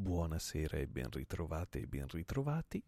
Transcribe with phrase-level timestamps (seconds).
[0.00, 2.80] Buonasera e ben ritrovate e ben ritrovati.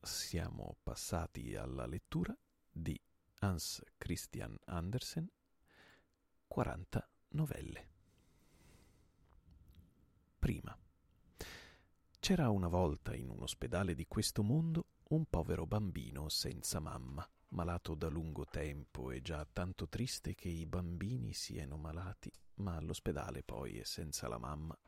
[0.00, 2.38] Siamo passati alla lettura
[2.70, 2.98] di
[3.40, 5.28] Hans Christian Andersen,
[6.46, 7.88] 40 novelle.
[10.38, 10.78] Prima.
[12.20, 17.96] C'era una volta in un ospedale di questo mondo un povero bambino senza mamma, malato
[17.96, 23.80] da lungo tempo e già tanto triste che i bambini siano malati, ma all'ospedale poi
[23.80, 24.78] è senza la mamma.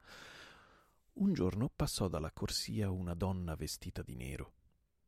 [1.16, 4.54] Un giorno passò dalla corsia una donna vestita di nero.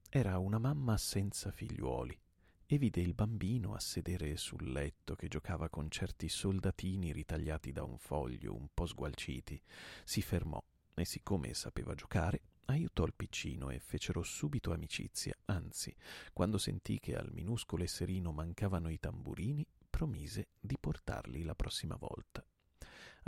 [0.08, 2.16] Era una mamma senza figliuoli
[2.64, 7.82] e vide il bambino a sedere sul letto che giocava con certi soldatini ritagliati da
[7.82, 9.60] un foglio un po' sgualciti.
[10.04, 10.62] Si fermò
[10.94, 15.36] e siccome sapeva giocare, aiutò il piccino e fecero subito amicizia.
[15.46, 15.92] Anzi,
[16.32, 22.46] quando sentì che al minuscolo esserino mancavano i tamburini, promise di portarli la prossima volta.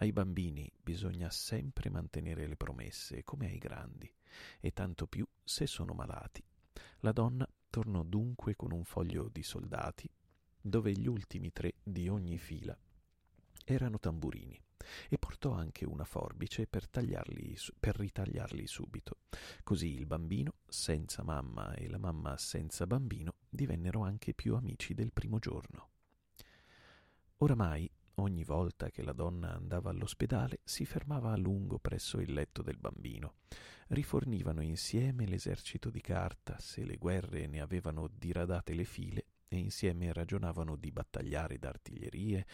[0.01, 4.13] Ai bambini bisogna sempre mantenere le promesse, come ai grandi,
[4.61, 6.41] e tanto più se sono malati.
[7.01, 10.09] La donna tornò dunque con un foglio di soldati,
[10.61, 12.79] dove gli ultimi tre di ogni fila
[13.65, 14.61] erano tamburini,
[15.09, 19.19] e portò anche una forbice per, per ritagliarli subito.
[19.65, 25.13] Così il bambino senza mamma e la mamma senza bambino divennero anche più amici del
[25.13, 25.91] primo giorno.
[27.39, 32.62] Oramai Ogni volta che la donna andava all'ospedale si fermava a lungo presso il letto
[32.62, 33.34] del bambino.
[33.89, 40.12] Rifornivano insieme l'esercito di carta, se le guerre ne avevano diradate le file, e insieme
[40.12, 42.44] ragionavano di battagliare d'artiglierie,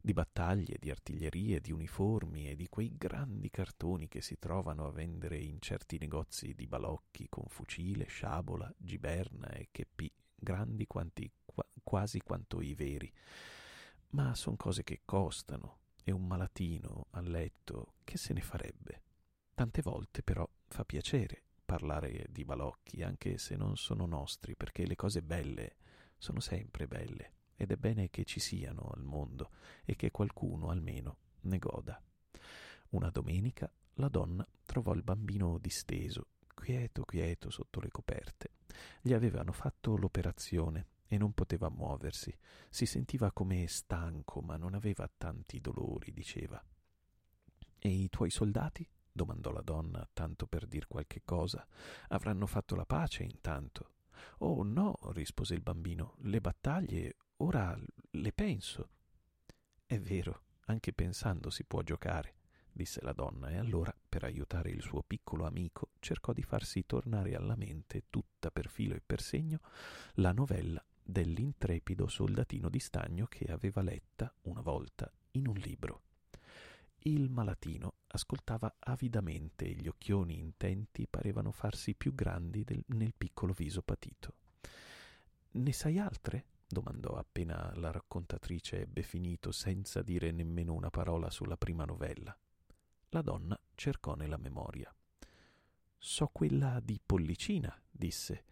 [0.00, 4.90] di battaglie, di artiglierie, di uniformi e di quei grandi cartoni che si trovano a
[4.90, 11.30] vendere in certi negozi di balocchi con fucile, sciabola, giberna e cheppì, grandi quanti,
[11.84, 13.12] quasi quanto i veri
[14.14, 19.02] ma son cose che costano e un malatino a letto che se ne farebbe?
[19.52, 24.94] Tante volte però fa piacere parlare di balocchi, anche se non sono nostri, perché le
[24.94, 25.76] cose belle
[26.16, 29.50] sono sempre belle ed è bene che ci siano al mondo
[29.84, 32.00] e che qualcuno almeno ne goda.
[32.90, 38.50] Una domenica la donna trovò il bambino disteso, quieto quieto sotto le coperte.
[39.00, 42.36] Gli avevano fatto l'operazione e non poteva muoversi.
[42.68, 46.62] Si sentiva come stanco, ma non aveva tanti dolori, diceva.
[47.78, 48.88] E i tuoi soldati?
[49.14, 51.64] domandò la donna, tanto per dir qualche cosa.
[52.08, 53.92] Avranno fatto la pace intanto.
[54.38, 57.78] Oh no, rispose il bambino, le battaglie ora
[58.10, 58.88] le penso.
[59.86, 62.36] È vero, anche pensando si può giocare,
[62.72, 67.36] disse la donna, e allora, per aiutare il suo piccolo amico, cercò di farsi tornare
[67.36, 69.60] alla mente, tutta per filo e per segno,
[70.14, 76.02] la novella dell'intrepido soldatino di stagno che aveva letta una volta in un libro.
[77.00, 83.52] Il malatino ascoltava avidamente e gli occhioni intenti parevano farsi più grandi del, nel piccolo
[83.52, 84.34] viso patito.
[85.52, 86.46] Ne sai altre?
[86.66, 92.36] domandò appena la raccontatrice ebbe finito senza dire nemmeno una parola sulla prima novella.
[93.10, 94.92] La donna cercò nella memoria.
[95.98, 98.44] So quella di Pollicina, disse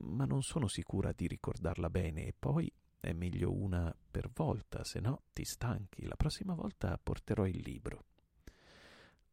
[0.00, 5.00] ma non sono sicura di ricordarla bene e poi è meglio una per volta, se
[5.00, 6.06] no ti stanchi.
[6.06, 8.04] La prossima volta porterò il libro.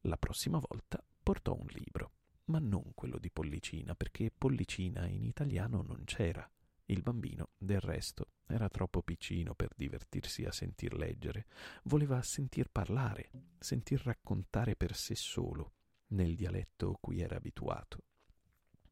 [0.02, 2.12] La prossima volta portò un libro,
[2.46, 6.50] ma non quello di Pollicina, perché Pollicina in italiano non c'era.
[6.86, 11.46] Il bambino, del resto, era troppo piccino per divertirsi a sentir leggere.
[11.84, 13.30] Voleva sentir parlare,
[13.60, 15.74] sentir raccontare per sé solo,
[16.08, 18.06] nel dialetto cui era abituato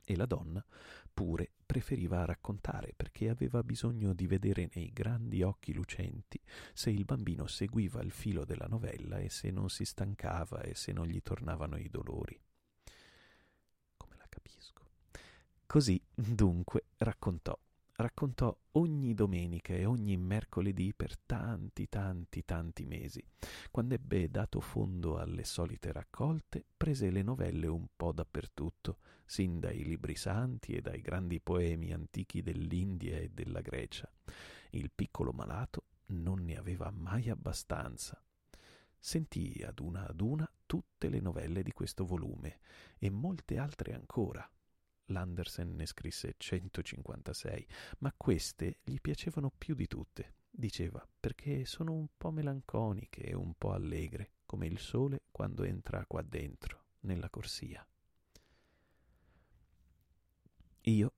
[0.10, 0.66] e la donna
[1.14, 6.42] pure preferiva raccontare perché aveva bisogno di vedere nei grandi occhi lucenti
[6.74, 10.94] se il bambino seguiva il filo della novella e se non si stancava e se
[10.94, 12.40] non gli tornavano i dolori.
[13.98, 14.90] Come la capisco.
[15.66, 17.60] Così, dunque, raccontò
[17.98, 23.24] raccontò ogni domenica e ogni mercoledì per tanti, tanti, tanti mesi.
[23.72, 29.84] Quando ebbe dato fondo alle solite raccolte, prese le novelle un po' dappertutto, sin dai
[29.84, 34.10] libri santi e dai grandi poemi antichi dell'India e della Grecia.
[34.72, 38.22] Il piccolo malato non ne aveva mai abbastanza.
[39.00, 42.60] Sentì ad una ad una tutte le novelle di questo volume
[43.00, 44.48] e molte altre ancora,
[45.08, 47.68] L'Andersen ne scrisse 156,
[48.00, 53.54] ma queste gli piacevano più di tutte, diceva, perché sono un po' melanconiche e un
[53.58, 57.86] po' allegre, come il sole quando entra qua dentro, nella corsia.
[60.82, 61.14] Io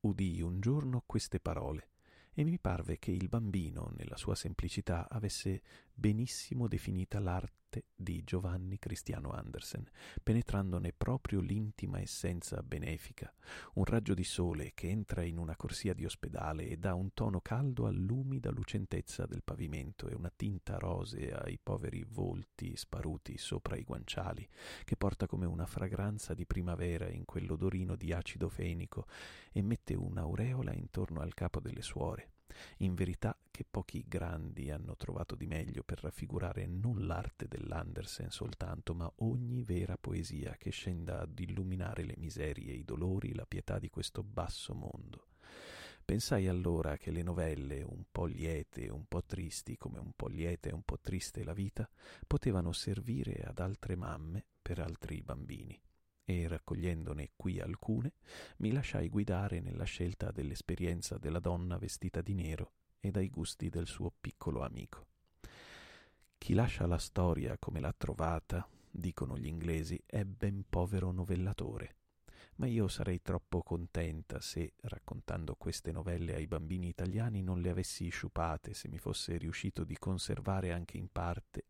[0.00, 1.88] udii un giorno queste parole
[2.34, 5.62] e mi parve che il bambino, nella sua semplicità, avesse
[6.02, 9.88] benissimo definita l'arte di Giovanni Cristiano Andersen,
[10.20, 13.32] penetrandone proprio l'intima essenza benefica,
[13.74, 17.40] un raggio di sole che entra in una corsia di ospedale e dà un tono
[17.40, 23.84] caldo all'umida lucentezza del pavimento e una tinta rosea ai poveri volti sparuti sopra i
[23.84, 24.44] guanciali,
[24.82, 29.06] che porta come una fragranza di primavera in quell'odorino di acido fenico
[29.52, 32.32] e mette un'aureola intorno al capo delle suore
[32.78, 38.94] in verità che pochi grandi hanno trovato di meglio per raffigurare non l'arte dell'Andersen soltanto,
[38.94, 43.90] ma ogni vera poesia che scenda ad illuminare le miserie, i dolori, la pietà di
[43.90, 45.26] questo basso mondo.
[46.04, 50.68] Pensai allora che le novelle, un po' liete, un po' tristi, come un po' lieta
[50.68, 51.88] e un po' triste la vita,
[52.26, 55.80] potevano servire ad altre mamme per altri bambini
[56.24, 58.14] e raccogliendone qui alcune,
[58.58, 63.86] mi lasciai guidare nella scelta dell'esperienza della donna vestita di nero e dai gusti del
[63.86, 65.06] suo piccolo amico.
[66.38, 71.96] Chi lascia la storia come l'ha trovata, dicono gli inglesi, è ben povero novellatore
[72.62, 78.08] ma io sarei troppo contenta se, raccontando queste novelle ai bambini italiani, non le avessi
[78.08, 81.64] sciupate, se mi fosse riuscito di conservare anche in parte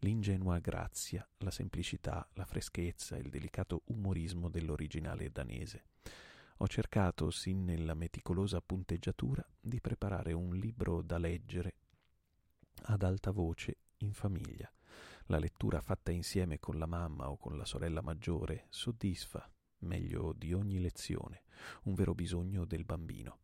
[0.00, 5.84] l'ingenua grazia, la semplicità, la freschezza, il delicato umorismo dell'originale danese.
[6.58, 11.76] Ho cercato, sin nella meticolosa punteggiatura, di preparare un libro da leggere
[12.82, 14.70] ad alta voce in famiglia.
[15.28, 19.50] La lettura fatta insieme con la mamma o con la sorella maggiore soddisfa,
[19.84, 21.42] meglio di ogni lezione,
[21.84, 23.38] un vero bisogno del bambino,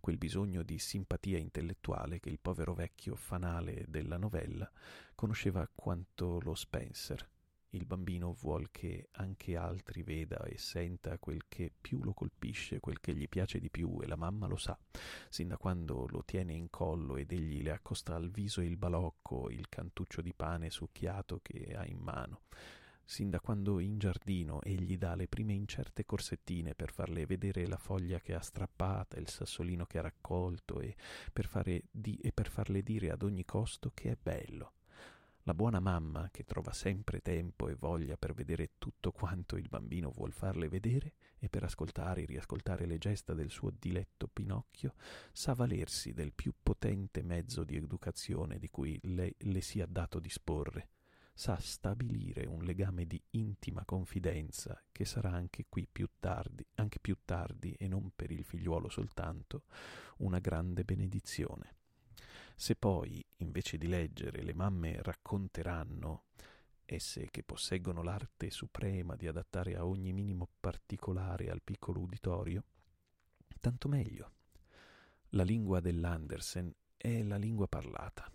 [0.00, 4.70] quel bisogno di simpatia intellettuale che il povero vecchio fanale della novella
[5.14, 7.28] conosceva quanto lo Spencer.
[7.72, 12.98] Il bambino vuol che anche altri veda e senta quel che più lo colpisce, quel
[12.98, 14.78] che gli piace di più, e la mamma lo sa,
[15.28, 19.50] sin da quando lo tiene in collo ed egli le accosta al viso il balocco,
[19.50, 22.40] il cantuccio di pane succhiato che ha in mano
[23.08, 27.78] sin da quando in giardino egli dà le prime incerte corsettine per farle vedere la
[27.78, 30.94] foglia che ha strappata, il sassolino che ha raccolto e
[31.32, 31.48] per,
[31.90, 34.74] di, e per farle dire ad ogni costo che è bello.
[35.44, 40.10] La buona mamma, che trova sempre tempo e voglia per vedere tutto quanto il bambino
[40.10, 44.92] vuol farle vedere e per ascoltare e riascoltare le gesta del suo diletto Pinocchio,
[45.32, 50.90] sa valersi del più potente mezzo di educazione di cui le, le sia dato disporre
[51.38, 57.16] sa stabilire un legame di intima confidenza che sarà anche qui più tardi, anche più
[57.24, 59.62] tardi e non per il figliuolo soltanto,
[60.16, 61.76] una grande benedizione.
[62.56, 66.24] Se poi, invece di leggere, le mamme racconteranno,
[66.84, 72.64] esse che posseggono l'arte suprema di adattare a ogni minimo particolare al piccolo uditorio,
[73.60, 74.32] tanto meglio.
[75.30, 78.28] La lingua dell'Andersen è la lingua parlata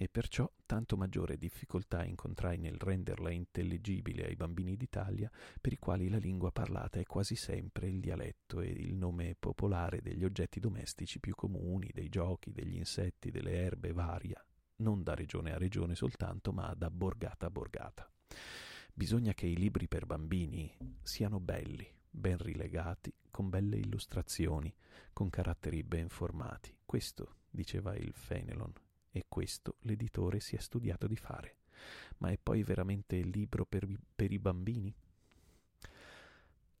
[0.00, 5.28] e perciò tanto maggiore difficoltà incontrai nel renderla intelligibile ai bambini d'Italia,
[5.60, 10.00] per i quali la lingua parlata è quasi sempre il dialetto e il nome popolare
[10.00, 14.40] degli oggetti domestici più comuni, dei giochi, degli insetti, delle erbe varia,
[14.76, 18.08] non da regione a regione soltanto, ma da borgata a borgata.
[18.94, 24.72] Bisogna che i libri per bambini siano belli, ben rilegati, con belle illustrazioni,
[25.12, 26.72] con caratteri ben formati.
[26.84, 28.72] Questo diceva il Fenelon
[29.18, 31.56] e questo l'editore si è studiato di fare.
[32.18, 34.94] Ma è poi veramente il libro per, per i bambini?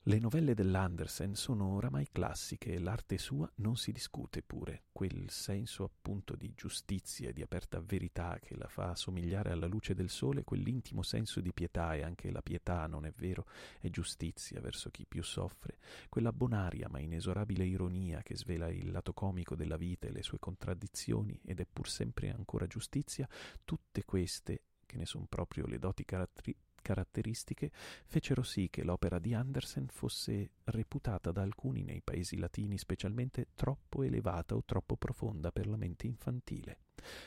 [0.08, 5.84] Le novelle dell'Andersen sono oramai classiche e l'arte sua non si discute pure, quel senso
[5.84, 10.44] appunto di giustizia e di aperta verità che la fa somigliare alla luce del sole,
[10.44, 13.44] quell'intimo senso di pietà e anche la pietà, non è vero,
[13.80, 15.76] è giustizia verso chi più soffre,
[16.08, 20.38] quella bonaria ma inesorabile ironia che svela il lato comico della vita e le sue
[20.38, 23.28] contraddizioni ed è pur sempre ancora giustizia,
[23.62, 26.56] tutte queste che ne sono proprio le doti caratteri-
[26.88, 27.70] caratteristiche
[28.06, 34.02] fecero sì che l'opera di Andersen fosse reputata da alcuni nei paesi latini specialmente troppo
[34.02, 36.78] elevata o troppo profonda per la mente infantile.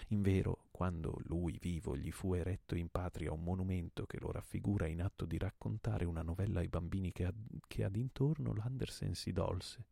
[0.07, 5.03] Invero, quando lui vivo gli fu eretto in patria un monumento che lo raffigura in
[5.03, 7.35] atto di raccontare una novella ai bambini che, ad,
[7.67, 9.85] che ad intorno l'Andersen si dolse.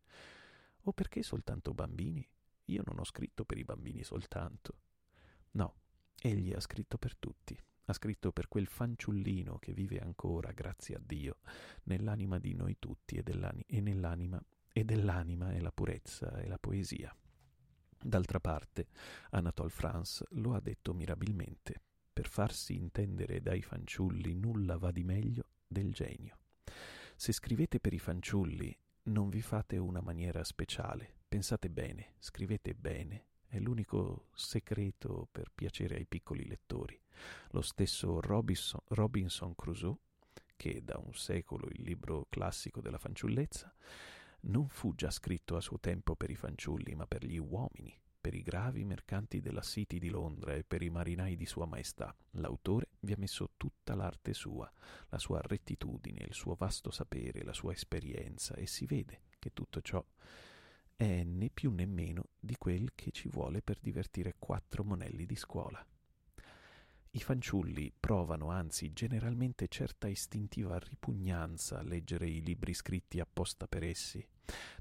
[0.84, 2.28] O perché soltanto bambini?
[2.66, 4.80] Io non ho scritto per i bambini soltanto.
[5.52, 5.76] No,
[6.20, 7.56] egli ha scritto per tutti
[7.90, 11.38] ha scritto per quel fanciullino che vive ancora, grazie a Dio,
[11.86, 13.24] nell'anima di noi tutti e,
[13.66, 14.42] e nell'anima
[14.72, 17.14] e dell'anima è la purezza e la poesia.
[18.02, 18.90] D'altra parte,
[19.32, 21.82] Anatole France lo ha detto mirabilmente,
[22.14, 26.38] per farsi intendere dai fanciulli nulla va di meglio del genio.
[27.16, 33.29] Se scrivete per i fanciulli, non vi fate una maniera speciale, pensate bene, scrivete bene,
[33.50, 37.00] è l'unico segreto per piacere ai piccoli lettori.
[37.50, 39.98] Lo stesso Robinson, Robinson Crusoe,
[40.56, 43.74] che da un secolo il libro classico della fanciullezza,
[44.42, 48.36] non fu già scritto a suo tempo per i fanciulli, ma per gli uomini, per
[48.36, 52.16] i gravi mercanti della City di Londra e per i marinai di Sua Maestà.
[52.32, 54.72] L'autore vi ha messo tutta l'arte sua,
[55.08, 59.82] la sua rettitudine, il suo vasto sapere, la sua esperienza, e si vede che tutto
[59.82, 60.06] ciò
[61.00, 65.38] è né più né meno di quel che ci vuole per divertire quattro monelli di
[65.38, 65.82] scuola.
[67.12, 73.84] I fanciulli provano anzi generalmente certa istintiva ripugnanza a leggere i libri scritti apposta per
[73.84, 74.28] essi.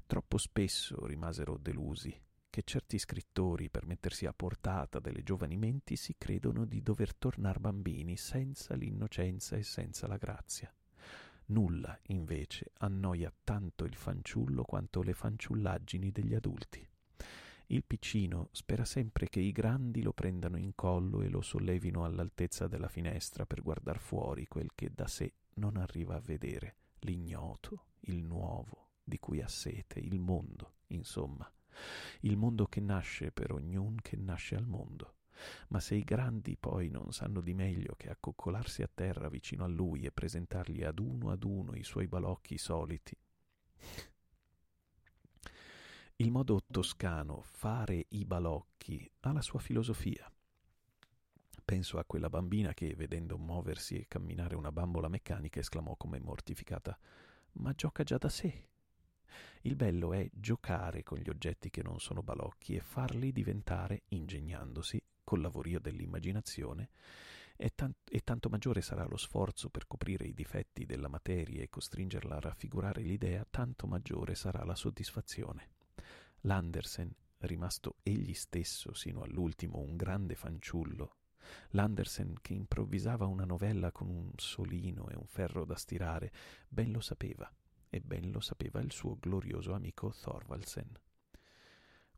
[0.05, 2.13] Troppo spesso rimasero delusi
[2.49, 7.59] che certi scrittori, per mettersi a portata delle giovani menti, si credono di dover tornar
[7.59, 10.73] bambini senza l'innocenza e senza la grazia.
[11.49, 16.87] Nulla, invece, annoia tanto il fanciullo quanto le fanciullaggini degli adulti.
[17.67, 22.67] Il piccino spera sempre che i grandi lo prendano in collo e lo sollevino all'altezza
[22.67, 28.23] della finestra per guardar fuori quel che da sé non arriva a vedere, l'ignoto, il
[28.23, 31.51] nuovo, di cui ha sete, il mondo, insomma,
[32.21, 35.15] il mondo che nasce per ognun che nasce al mondo.
[35.69, 39.67] Ma se i grandi poi non sanno di meglio che accoccolarsi a terra vicino a
[39.67, 43.15] lui e presentargli ad uno ad uno i suoi balocchi soliti.
[46.17, 50.29] Il modo toscano fare i balocchi ha la sua filosofia.
[51.63, 56.97] Penso a quella bambina che, vedendo muoversi e camminare una bambola meccanica, esclamò come mortificata
[57.53, 58.67] Ma gioca già da sé.
[59.61, 65.01] Il bello è giocare con gli oggetti che non sono balocchi e farli diventare, ingegnandosi,
[65.29, 66.89] col lavorio dell'immaginazione,
[67.55, 71.69] e, tant- e tanto maggiore sarà lo sforzo per coprire i difetti della materia e
[71.69, 75.69] costringerla a raffigurare l'idea, tanto maggiore sarà la soddisfazione.
[76.41, 81.17] L'Andersen, rimasto egli stesso sino all'ultimo un grande fanciullo,
[81.69, 86.31] l'Andersen che improvvisava una novella con un solino e un ferro da stirare,
[86.67, 87.47] ben lo sapeva,
[87.87, 91.08] e ben lo sapeva il suo glorioso amico Thorvaldsen.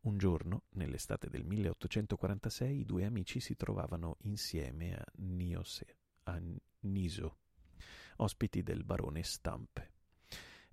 [0.02, 6.42] Un giorno, nell'estate del 1846, i due amici si trovavano insieme a Niose, a
[6.80, 7.38] Niso,
[8.18, 9.92] ospiti del barone Stampe.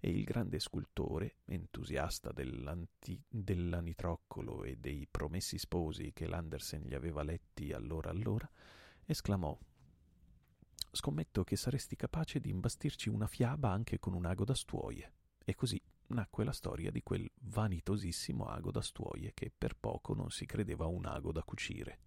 [0.00, 7.72] E il grande scultore, entusiasta dell'anitroccolo e dei promessi sposi che l'Andersen gli aveva letti
[7.72, 8.50] allora allora,
[9.04, 9.58] esclamò
[10.90, 15.12] Scommetto che saresti capace di imbastirci una fiaba anche con un ago da stuoie.
[15.44, 20.30] E così nacque la storia di quel vanitosissimo ago da stuoie che per poco non
[20.30, 21.98] si credeva un ago da cucire.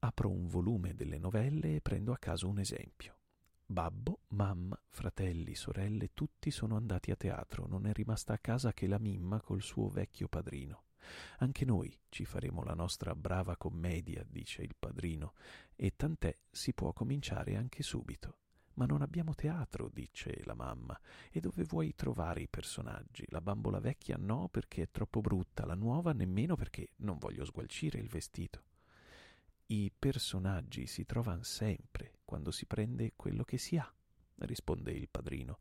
[0.00, 3.16] Apro un volume delle novelle e prendo a caso un esempio.
[3.66, 8.86] Babbo, mamma, fratelli, sorelle, tutti sono andati a teatro, non è rimasta a casa che
[8.86, 10.84] la Mimma col suo vecchio padrino.
[11.38, 15.34] Anche noi ci faremo la nostra brava commedia, dice il padrino,
[15.74, 18.36] e tant'è si può cominciare anche subito.
[18.78, 20.98] Ma non abbiamo teatro, dice la mamma.
[21.32, 23.24] E dove vuoi trovare i personaggi?
[23.30, 27.98] La bambola vecchia no perché è troppo brutta, la nuova nemmeno perché non voglio sgualcire
[27.98, 28.62] il vestito.
[29.66, 33.92] I personaggi si trovano sempre quando si prende quello che si ha,
[34.36, 35.58] risponde il padrino.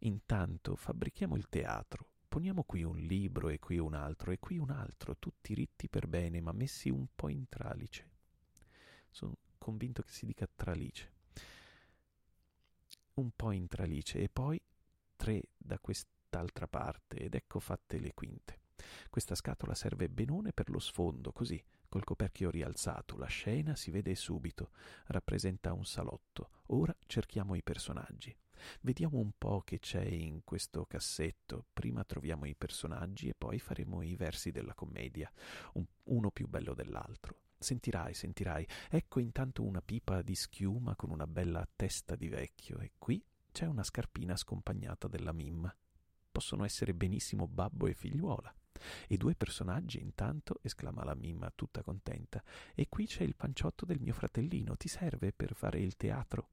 [0.00, 2.06] Intanto fabbrichiamo il teatro.
[2.28, 6.06] Poniamo qui un libro e qui un altro e qui un altro, tutti ritti per
[6.06, 8.08] bene, ma messi un po' in tralice.
[9.10, 11.18] Sono convinto che si dica tralice
[13.20, 14.60] un po' in tralice e poi
[15.16, 18.58] tre da quest'altra parte ed ecco fatte le quinte.
[19.10, 24.14] Questa scatola serve benone per lo sfondo, così, col coperchio rialzato, la scena si vede
[24.14, 24.70] subito,
[25.06, 26.50] rappresenta un salotto.
[26.68, 28.34] Ora cerchiamo i personaggi.
[28.82, 31.66] Vediamo un po' che c'è in questo cassetto.
[31.72, 35.30] Prima troviamo i personaggi e poi faremo i versi della commedia,
[35.74, 37.36] un, uno più bello dell'altro.
[37.62, 38.66] Sentirai, sentirai.
[38.88, 43.66] Ecco intanto una pipa di schiuma con una bella testa di vecchio e qui c'è
[43.66, 45.72] una scarpina scompagnata della mimma.
[46.32, 48.52] Possono essere benissimo babbo e figliuola.
[49.06, 52.42] E due personaggi intanto, esclama la mimma tutta contenta.
[52.74, 54.74] E qui c'è il panciotto del mio fratellino.
[54.78, 56.48] Ti serve per fare il teatro?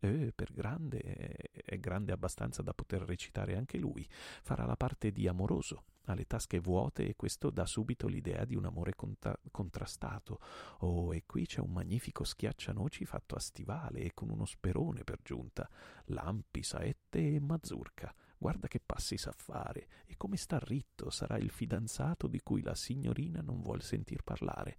[0.00, 4.06] Eh, per grande, è grande abbastanza da poter recitare anche lui.
[4.42, 8.56] Farà la parte di amoroso ha le tasche vuote e questo dà subito l'idea di
[8.56, 10.40] un amore conta- contrastato.
[10.78, 15.20] Oh, e qui c'è un magnifico schiaccianoci fatto a stivale e con uno sperone per
[15.22, 15.68] giunta,
[16.06, 18.14] lampi, saette e mazurka.
[18.36, 22.74] Guarda che passi sa fare e come sta ritto, sarà il fidanzato di cui la
[22.74, 24.78] signorina non vuol sentir parlare.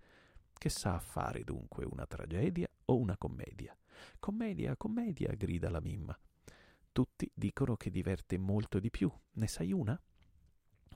[0.53, 3.75] Che sa fare dunque una tragedia o una commedia?
[4.19, 6.17] Commedia, commedia, grida la mimma.
[6.91, 9.11] Tutti dicono che diverte molto di più.
[9.33, 9.99] Ne sai una?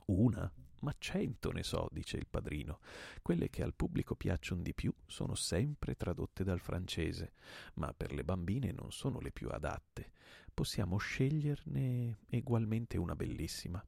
[0.08, 0.50] Una?
[0.80, 2.80] Ma cento ne so, dice il padrino.
[3.20, 7.32] Quelle che al pubblico piacciono di più sono sempre tradotte dal francese,
[7.74, 10.12] ma per le bambine non sono le più adatte.
[10.54, 13.84] Possiamo sceglierne egualmente una bellissima.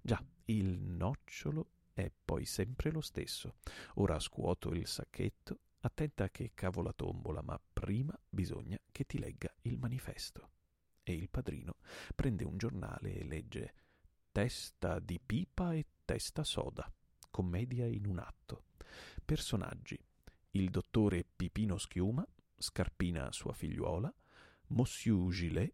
[0.00, 3.54] Già, il nocciolo è poi sempre lo stesso.
[3.94, 9.52] Ora scuoto il sacchetto, attenta che cavo la tombola, ma prima bisogna che ti legga
[9.62, 10.50] il manifesto.
[11.02, 11.76] E il padrino
[12.14, 13.74] prende un giornale e legge
[14.36, 16.92] Testa di pipa e testa soda.
[17.30, 18.64] Commedia in un atto.
[19.24, 19.98] Personaggi.
[20.50, 22.22] Il dottore Pipino Schiuma,
[22.54, 24.12] Scarpina sua figliuola,
[24.66, 25.72] Monsieur Gilet,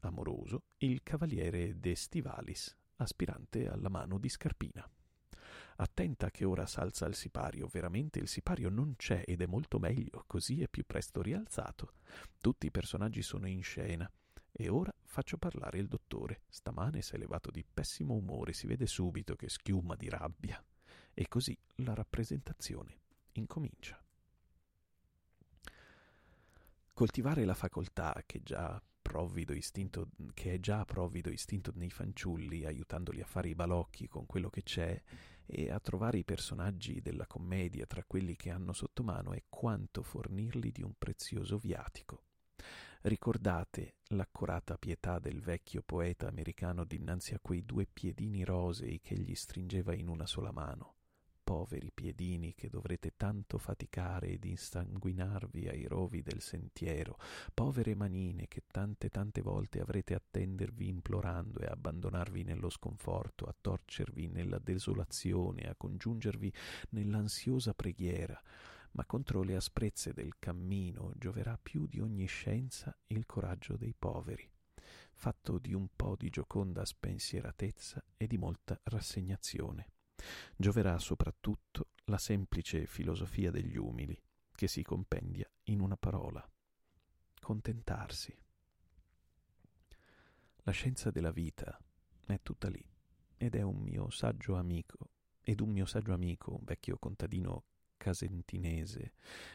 [0.00, 4.84] amoroso, il cavaliere De Stivalis, aspirante alla mano di Scarpina.
[5.76, 10.24] Attenta che ora s'alza il sipario, veramente il sipario non c'è ed è molto meglio,
[10.26, 11.92] così è più presto rialzato.
[12.40, 14.10] Tutti i personaggi sono in scena.
[14.52, 16.42] E ora faccio parlare il dottore.
[16.48, 20.62] Stamane s'è levato di pessimo umore, si vede subito che schiuma di rabbia.
[21.14, 23.00] E così la rappresentazione
[23.32, 24.02] incomincia.
[26.92, 33.20] Coltivare la facoltà che già provvido istinto, che è già provvido istinto nei fanciulli, aiutandoli
[33.20, 35.02] a fare i balocchi con quello che c'è
[35.46, 40.02] e a trovare i personaggi della commedia tra quelli che hanno sotto mano è quanto
[40.02, 42.24] fornirli di un prezioso viatico.
[43.04, 49.34] Ricordate l'accorata pietà del vecchio poeta americano dinanzi a quei due piedini rosei che gli
[49.34, 50.94] stringeva in una sola mano?
[51.42, 57.18] Poveri piedini che dovrete tanto faticare ed insanguinarvi ai rovi del sentiero,
[57.52, 63.54] povere manine che tante tante volte avrete a tendervi implorando e abbandonarvi nello sconforto, a
[63.60, 66.52] torcervi nella desolazione, a congiungervi
[66.90, 68.40] nell'ansiosa preghiera,
[68.92, 74.50] ma contro le asprezze del cammino gioverà più di ogni scienza il coraggio dei poveri,
[75.12, 79.92] fatto di un po' di gioconda spensieratezza e di molta rassegnazione.
[80.56, 84.20] Gioverà soprattutto la semplice filosofia degli umili,
[84.54, 86.46] che si compendia in una parola.
[87.40, 88.36] Contentarsi.
[90.64, 91.76] La scienza della vita
[92.26, 92.84] è tutta lì
[93.36, 97.64] ed è un mio saggio amico, ed un mio saggio amico, un vecchio contadino
[98.02, 99.12] casentinese,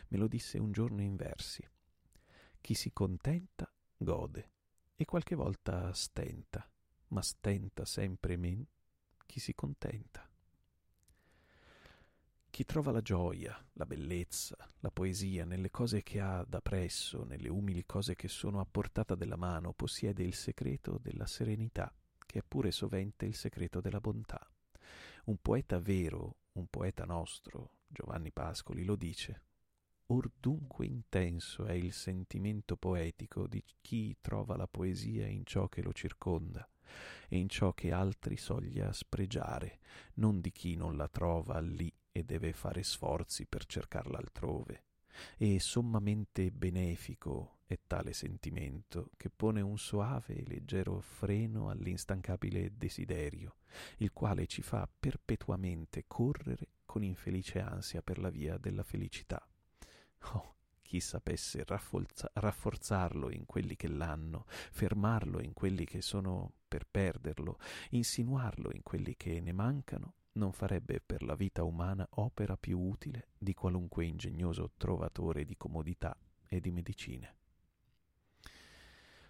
[0.08, 1.62] me lo disse un giorno in versi.
[2.62, 4.52] Chi si contenta gode
[4.96, 6.66] e qualche volta stenta,
[7.10, 8.66] ma stenta sempre men
[9.26, 10.26] chi si contenta.
[12.50, 17.50] Chi trova la gioia, la bellezza, la poesia nelle cose che ha da presso, nelle
[17.50, 21.94] umili cose che sono a portata della mano, possiede il segreto della serenità,
[22.26, 24.50] che è pure sovente il segreto della bontà.
[25.26, 29.44] Un poeta vero, un poeta nostro, Giovanni Pascoli, lo dice.
[30.08, 35.82] Or dunque intenso è il sentimento poetico di chi trova la poesia in ciò che
[35.82, 36.68] lo circonda
[37.28, 39.80] e in ciò che altri soglia spregiare,
[40.16, 44.84] non di chi non la trova lì e deve fare sforzi per cercarla altrove.
[45.38, 53.58] E sommamente benefico è tale sentimento che pone un soave e leggero freno all'instancabile desiderio,
[53.98, 59.48] il quale ci fa perpetuamente correre con infelice ansia per la via della felicità.
[60.34, 66.88] Oh, chi sapesse rafforza- rafforzarlo in quelli che l'hanno, fermarlo in quelli che sono per
[66.90, 72.80] perderlo, insinuarlo in quelli che ne mancano, non farebbe per la vita umana opera più
[72.80, 77.36] utile di qualunque ingegnoso trovatore di comodità e di medicine.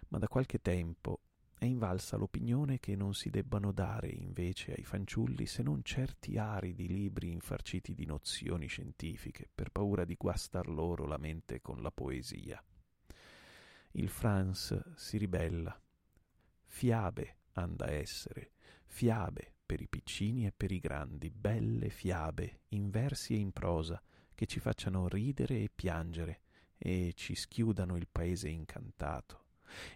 [0.08, 1.20] Ma da qualche tempo
[1.58, 6.86] è invalsa l'opinione che non si debbano dare invece ai fanciulli se non certi aridi
[6.86, 12.62] libri infarciti di nozioni scientifiche per paura di guastar loro la mente con la poesia.
[13.92, 15.76] Il Franz si ribella.
[16.64, 18.52] Fiabe han da essere,
[18.84, 24.00] fiabe per i piccini e per i grandi, belle fiabe, in versi e in prosa,
[24.32, 26.42] che ci facciano ridere e piangere
[26.76, 29.47] e ci schiudano il paese incantato.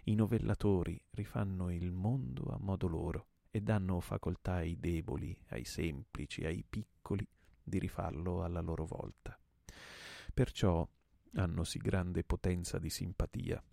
[0.03, 6.45] I novellatori rifanno il mondo a modo loro e danno facoltà ai deboli, ai semplici,
[6.45, 7.27] ai piccoli
[7.63, 9.37] di rifarlo alla loro volta.
[10.33, 10.87] Perciò
[11.35, 13.63] hanno sì grande potenza di simpatia,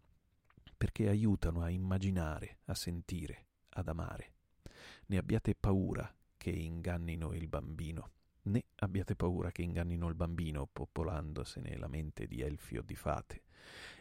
[0.76, 4.34] perché aiutano a immaginare, a sentire, ad amare
[5.10, 11.76] né abbiate paura che ingannino il bambino, né abbiate paura che ingannino il bambino popolandosene
[11.76, 13.42] la mente di elfi o di fate.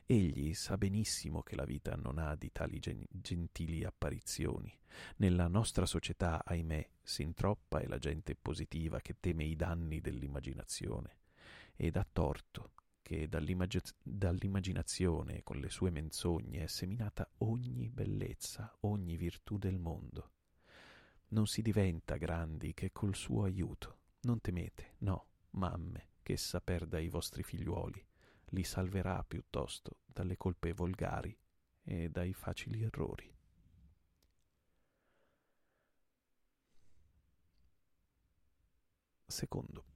[0.06, 4.74] Egli sa benissimo che la vita non ha di tali gen- gentili apparizioni.
[5.18, 11.18] Nella nostra società, ahimè, si introppa è la gente positiva che teme i danni dell'immaginazione.
[11.76, 12.72] Ed ha torto
[13.02, 20.32] che dall'immag- dall'immaginazione, con le sue menzogne, è seminata ogni bellezza, ogni virtù del mondo
[21.30, 23.99] non si diventa grandi che col suo aiuto.
[24.22, 28.06] Non temete, no, mamme, che essa perda i vostri figliuoli.
[28.52, 31.38] Li salverà piuttosto dalle colpe volgari
[31.84, 33.34] e dai facili errori.
[39.26, 39.89] Secondo.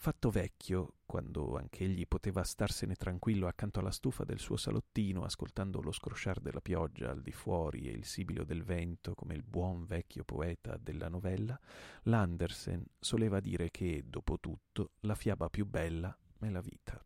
[0.00, 5.90] Fatto vecchio, quando anch'egli poteva starsene tranquillo accanto alla stufa del suo salottino, ascoltando lo
[5.90, 10.22] scrosciar della pioggia al di fuori e il sibilo del vento, come il buon vecchio
[10.22, 11.58] poeta della novella,
[12.04, 17.04] l'Andersen soleva dire che, dopo tutto, la fiaba più bella è la vita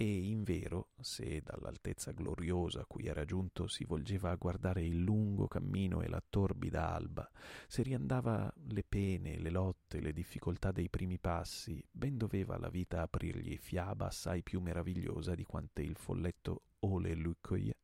[0.00, 5.48] e invero, se dall'altezza gloriosa a cui era giunto si volgeva a guardare il lungo
[5.48, 7.28] cammino e la torbida alba,
[7.66, 13.02] se riandava le pene, le lotte, le difficoltà dei primi passi, ben doveva la vita
[13.02, 17.76] aprirgli fiaba assai più meravigliosa di quante il folletto Ole Lucoie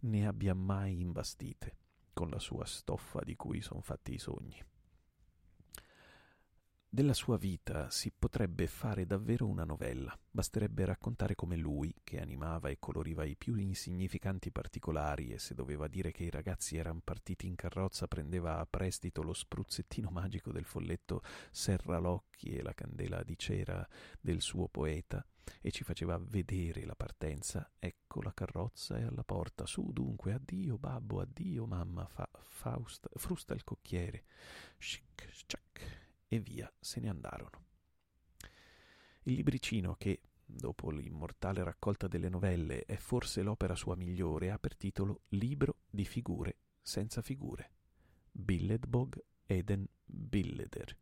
[0.00, 1.76] ne abbia mai imbastite
[2.12, 4.62] con la sua stoffa di cui son fatti i sogni.
[6.88, 12.68] Della sua vita si potrebbe fare davvero una novella, basterebbe raccontare come lui, che animava
[12.70, 17.48] e coloriva i più insignificanti particolari e se doveva dire che i ragazzi erano partiti
[17.48, 23.36] in carrozza prendeva a prestito lo spruzzettino magico del folletto Serralocchi e la candela di
[23.36, 23.86] cera
[24.20, 25.26] del suo poeta
[25.60, 27.68] e ci faceva vedere la partenza.
[27.78, 29.66] Ecco la carrozza è alla porta.
[29.66, 34.24] Su dunque, addio babbo, addio mamma, fa, Faust, frusta il cocchiere.
[34.78, 37.64] Scic, sciac e via se ne andarono.
[39.22, 44.76] Il libricino che, dopo l'immortale raccolta delle novelle, è forse l'opera sua migliore, ha per
[44.76, 47.70] titolo Libro di figure senza figure.
[48.30, 50.96] Billedbog Eden Billeder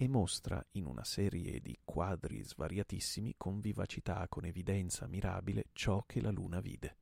[0.00, 6.20] e mostra in una serie di quadri svariatissimi con vivacità, con evidenza mirabile, ciò che
[6.20, 6.98] la luna vide.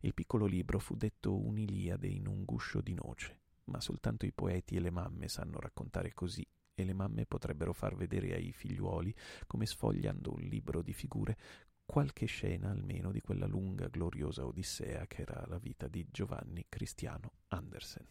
[0.00, 3.39] Il piccolo libro fu detto un'Iliade in un guscio di noce
[3.70, 7.94] ma soltanto i poeti e le mamme sanno raccontare così e le mamme potrebbero far
[7.94, 9.14] vedere ai figliuoli,
[9.46, 11.36] come sfogliando un libro di figure,
[11.84, 17.32] qualche scena almeno di quella lunga, gloriosa odissea che era la vita di Giovanni Cristiano
[17.48, 18.06] Andersen.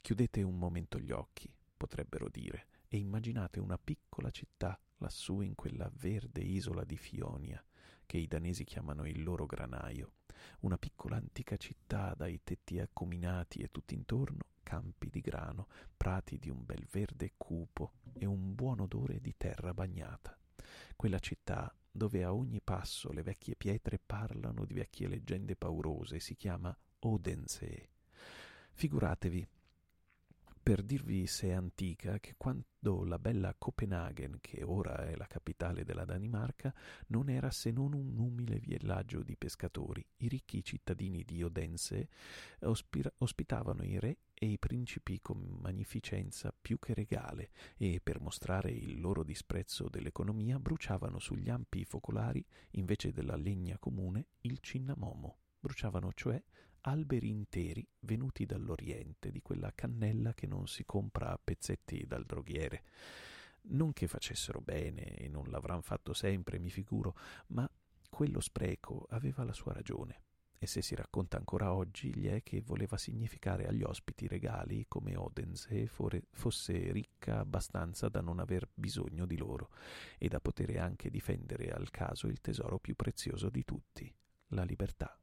[0.00, 5.90] Chiudete un momento gli occhi, potrebbero dire, e immaginate una piccola città lassù in quella
[5.94, 7.64] verde isola di Fionia,
[8.06, 10.12] che i danesi chiamano il loro granaio,
[10.60, 16.64] una piccola antica città dai tetti accominati e tutt'intorno campi di grano, prati di un
[16.64, 20.36] bel verde cupo e un buon odore di terra bagnata.
[20.96, 26.34] Quella città dove a ogni passo le vecchie pietre parlano di vecchie leggende paurose si
[26.34, 27.90] chiama Odense.
[28.72, 29.46] Figuratevi
[30.64, 35.84] per dirvi se è antica che quando la bella Copenaghen, che ora è la capitale
[35.84, 36.72] della Danimarca,
[37.08, 42.08] non era se non un umile villaggio di pescatori, i ricchi cittadini di Odense
[42.60, 48.70] ospira- ospitavano i re e i principi con magnificenza più che regale e per mostrare
[48.70, 55.40] il loro disprezzo dell'economia bruciavano sugli ampi focolari invece della legna comune il cinnamomo.
[55.60, 56.42] Bruciavano cioè
[56.86, 62.84] alberi interi venuti dall'Oriente, di quella cannella che non si compra a pezzetti dal droghiere.
[63.66, 67.16] Non che facessero bene e non l'avran fatto sempre, mi figuro,
[67.48, 67.68] ma
[68.10, 70.20] quello spreco aveva la sua ragione.
[70.58, 75.16] E se si racconta ancora oggi, gli è che voleva significare agli ospiti regali come
[75.16, 79.70] Odense fosse ricca abbastanza da non aver bisogno di loro
[80.18, 84.10] e da poter anche difendere al caso il tesoro più prezioso di tutti,
[84.48, 85.18] la libertà.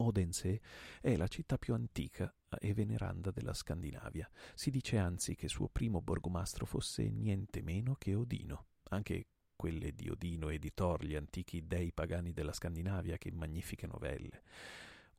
[0.00, 0.60] Odense
[1.00, 4.28] è la città più antica e veneranda della Scandinavia.
[4.54, 8.66] Si dice anzi che suo primo borgomastro fosse niente meno che Odino.
[8.90, 13.88] Anche quelle di Odino e di Thor, gli antichi dei pagani della Scandinavia, che magnifiche
[13.88, 14.42] novelle.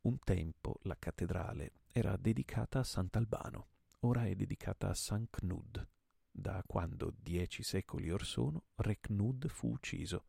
[0.02, 3.68] Un tempo la cattedrale era dedicata a Sant'Albano,
[4.02, 5.86] ora è dedicata a San Knud,
[6.32, 10.28] da quando dieci secoli or sono Re Knud fu ucciso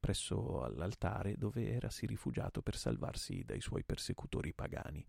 [0.00, 5.06] presso all'altare dove era si rifugiato per salvarsi dai suoi persecutori pagani.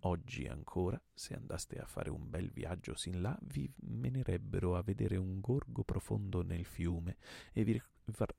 [0.00, 5.16] Oggi ancora, se andaste a fare un bel viaggio sin là, vi menerebbero a vedere
[5.16, 7.18] un gorgo profondo nel fiume
[7.52, 7.80] e vi,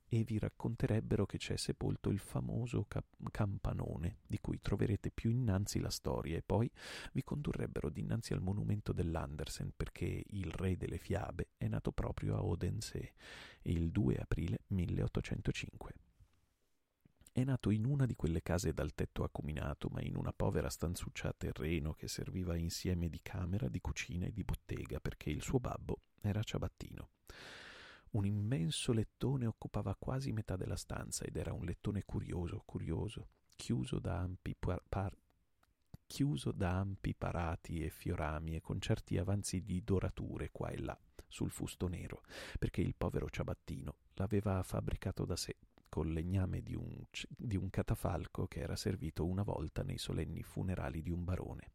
[0.10, 5.80] e vi racconterebbero che c'è sepolto il famoso cap- campanone, di cui troverete più innanzi
[5.80, 6.69] la storia, e poi
[7.13, 12.43] vi condurrebbero dinanzi al monumento dell'Andersen, perché il re delle fiabe è nato proprio a
[12.43, 13.13] Odense
[13.63, 15.93] il 2 aprile 1805.
[17.32, 21.30] È nato in una di quelle case dal tetto acuminato, ma in una povera stanzuccia
[21.30, 25.60] a terreno che serviva insieme di camera, di cucina e di bottega, perché il suo
[25.60, 27.10] babbo era ciabattino.
[28.13, 33.97] Un immenso lettone occupava quasi metà della stanza ed era un lettone curioso, curioso, chiuso
[33.97, 35.17] da ampi par- par-
[36.06, 40.97] chiuso da ampi parati e fiorami e con certi avanzi di dorature qua e là
[41.28, 42.21] sul fusto nero,
[42.60, 45.56] perché il povero ciabattino l'aveva fabbricato da sé
[45.93, 51.03] col legname di un, di un, catafalco che era servito una volta nei solenni funerali
[51.03, 51.73] di un barone.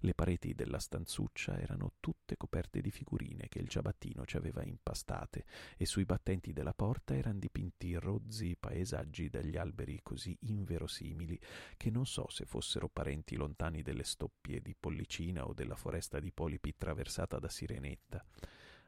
[0.00, 5.46] Le pareti della stanzuccia erano tutte coperte di figurine che il ciabattino ci aveva impastate
[5.78, 11.40] e sui battenti della porta erano dipinti rozzi paesaggi dagli alberi così inverosimili
[11.78, 16.32] che non so se fossero parenti lontani delle stoppie di Pollicina o della foresta di
[16.32, 18.22] polipi traversata da Sirenetta.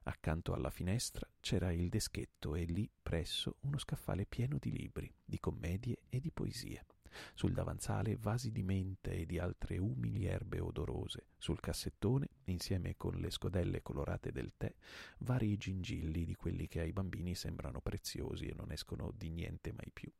[0.09, 5.41] Accanto alla finestra c'era il deschetto e lì presso uno scaffale pieno di libri, di
[5.41, 6.87] commedie e di poesie.
[7.35, 11.27] Sul davanzale vasi di menta e di altre umili erbe odorose.
[11.37, 14.73] Sul cassettone, insieme con le scodelle colorate del tè,
[15.19, 19.91] vari gingilli di quelli che ai bambini sembrano preziosi e non escono di niente mai
[19.93, 20.13] più.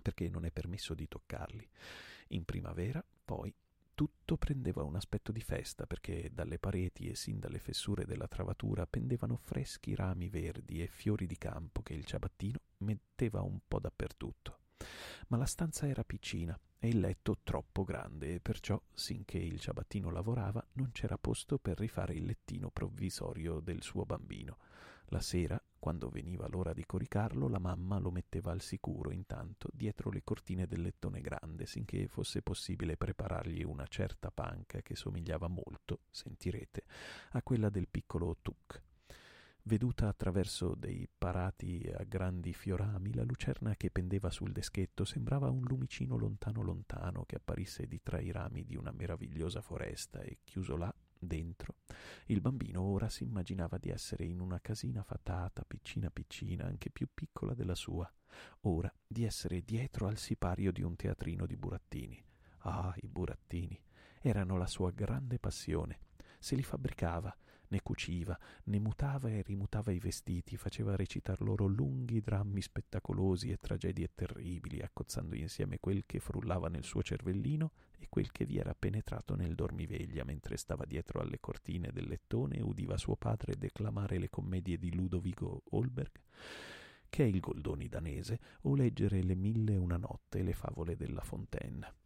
[0.00, 1.68] Perché non è permesso di toccarli.
[2.28, 3.52] In primavera, poi,
[3.94, 8.86] tutto prendeva un aspetto di festa perché dalle pareti e sin dalle fessure della travatura
[8.86, 14.58] pendevano freschi rami verdi e fiori di campo che il ciabattino metteva un po' dappertutto.
[15.28, 20.10] Ma la stanza era piccina e il letto troppo grande e perciò, sinché il ciabattino
[20.10, 24.58] lavorava, non c'era posto per rifare il lettino provvisorio del suo bambino.
[25.06, 30.10] La sera, quando veniva l'ora di coricarlo, la mamma lo metteva al sicuro intanto dietro
[30.10, 36.00] le cortine del lettone grande, sinché fosse possibile preparargli una certa panca che somigliava molto,
[36.10, 36.84] sentirete,
[37.30, 38.82] a quella del piccolo Tuc.
[39.66, 45.62] Veduta attraverso dei parati a grandi fiorami, la lucerna che pendeva sul deschetto sembrava un
[45.62, 50.76] lumicino lontano lontano che apparisse di tra i rami di una meravigliosa foresta e chiuso
[50.76, 51.76] là Dentro,
[52.26, 57.08] il bambino ora si immaginava di essere in una casina fatata, piccina piccina, anche più
[57.12, 58.12] piccola della sua,
[58.62, 62.22] ora di essere dietro al sipario di un teatrino di burattini.
[62.58, 63.80] Ah, i burattini
[64.20, 66.00] erano la sua grande passione.
[66.38, 67.34] Se li fabbricava,
[67.74, 73.58] ne cuciva, ne mutava e rimutava i vestiti, faceva recitar loro lunghi drammi spettacolosi e
[73.58, 78.76] tragedie terribili, accozzando insieme quel che frullava nel suo cervellino e quel che vi era
[78.78, 84.18] penetrato nel dormiveglia mentre stava dietro alle cortine del lettone e udiva suo padre declamare
[84.18, 86.12] le commedie di Ludovico Holberg,
[87.08, 90.94] che è il Goldoni danese, o leggere le Mille e una notte e le favole
[90.94, 92.02] della Fontaine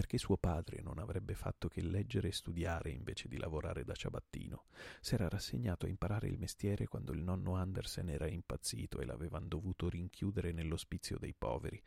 [0.00, 4.64] perché suo padre non avrebbe fatto che leggere e studiare invece di lavorare da ciabattino.
[4.98, 9.90] S'era rassegnato a imparare il mestiere quando il nonno Andersen era impazzito e l'avevano dovuto
[9.90, 11.78] rinchiudere nell'ospizio dei poveri,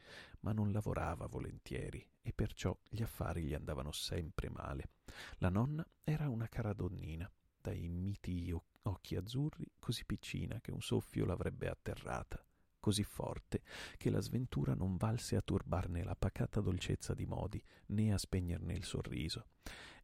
[0.41, 4.89] ma non lavorava volentieri e perciò gli affari gli andavano sempre male.
[5.37, 7.27] La nonna era una cara donnina,
[7.59, 12.45] dai miti occhi azzurri, così piccina che un soffio l'avrebbe atterrata
[12.83, 13.61] così forte
[13.95, 18.73] che la sventura non valse a turbarne la pacata dolcezza di modi né a spegnerne
[18.73, 19.45] il sorriso.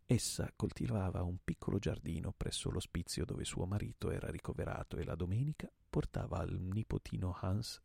[0.06, 5.70] Essa coltivava un piccolo giardino presso l'ospizio dove suo marito era ricoverato e la domenica
[5.90, 7.82] portava al nipotino Hans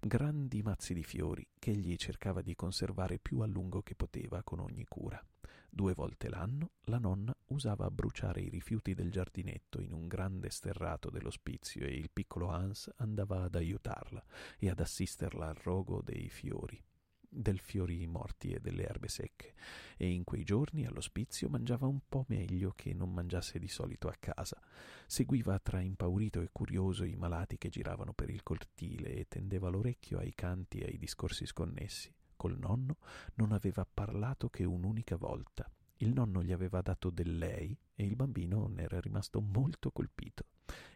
[0.00, 4.60] grandi mazzi di fiori che egli cercava di conservare più a lungo che poteva con
[4.60, 5.22] ogni cura.
[5.70, 11.10] Due volte l'anno la nonna usava bruciare i rifiuti del giardinetto in un grande sterrato
[11.10, 14.24] dell'ospizio e il piccolo Hans andava ad aiutarla
[14.58, 16.82] e ad assisterla al rogo dei fiori
[17.30, 19.54] del fiori morti e delle erbe secche,
[19.96, 24.16] e in quei giorni all'ospizio mangiava un po' meglio che non mangiasse di solito a
[24.18, 24.58] casa.
[25.06, 30.18] Seguiva tra impaurito e curioso i malati che giravano per il cortile e tendeva l'orecchio
[30.18, 32.12] ai canti e ai discorsi sconnessi.
[32.38, 32.98] Col nonno
[33.34, 35.68] non aveva parlato che un'unica volta.
[35.96, 40.44] Il nonno gli aveva dato del lei e il bambino ne era rimasto molto colpito.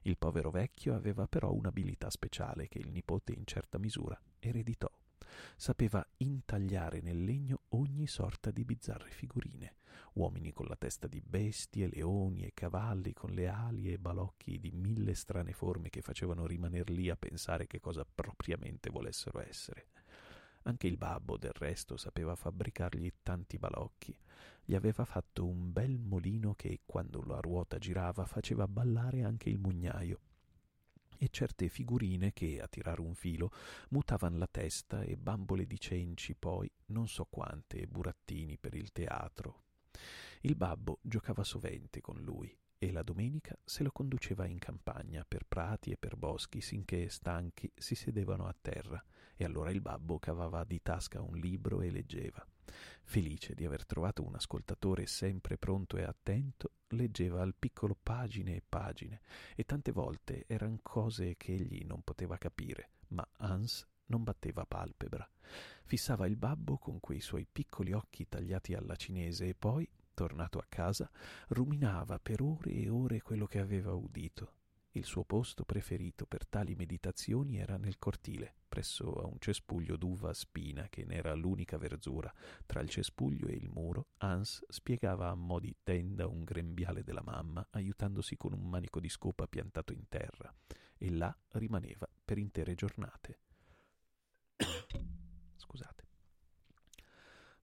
[0.02, 4.88] Il povero vecchio aveva però un'abilità speciale che il nipote in certa misura ereditò
[5.57, 9.76] sapeva intagliare nel legno ogni sorta di bizzarre figurine,
[10.14, 14.70] uomini con la testa di bestie, leoni e cavalli con le ali e balocchi di
[14.70, 19.88] mille strane forme che facevano rimaner lì a pensare che cosa propriamente volessero essere.
[20.64, 24.16] Anche il babbo, del resto, sapeva fabbricargli tanti balocchi.
[24.64, 29.59] Gli aveva fatto un bel molino che, quando la ruota girava, faceva ballare anche il
[29.59, 30.20] mugnaio
[31.22, 33.53] e certe figurine che, a tirare un filo,
[33.90, 38.90] mutavan la testa e bambole di cenci poi, non so quante, e burattini per il
[38.90, 39.62] teatro.
[40.40, 45.44] Il babbo giocava sovente con lui e la domenica se lo conduceva in campagna per
[45.46, 49.01] prati e per boschi sinché stanchi si sedevano a terra
[49.37, 52.47] e allora il babbo cavava di tasca un libro e leggeva.
[53.03, 58.62] Felice di aver trovato un ascoltatore sempre pronto e attento, leggeva al piccolo pagine e
[58.66, 59.21] pagine,
[59.55, 65.29] e tante volte eran cose che egli non poteva capire, ma Hans non batteva palpebra.
[65.85, 70.66] Fissava il babbo con quei suoi piccoli occhi tagliati alla cinese e poi, tornato a
[70.68, 71.11] casa,
[71.49, 74.55] ruminava per ore e ore quello che aveva udito.
[74.94, 80.28] Il suo posto preferito per tali meditazioni era nel cortile, presso a un cespuglio d'uva
[80.28, 82.31] a spina che ne era l'unica verzura.
[82.66, 87.22] Tra il cespuglio e il muro, Hans spiegava a mo' di tenda un grembiale della
[87.22, 90.55] mamma, aiutandosi con un manico di scopa piantato in terra,
[90.98, 93.38] e là rimaneva per intere giornate.
[95.57, 96.07] Scusate.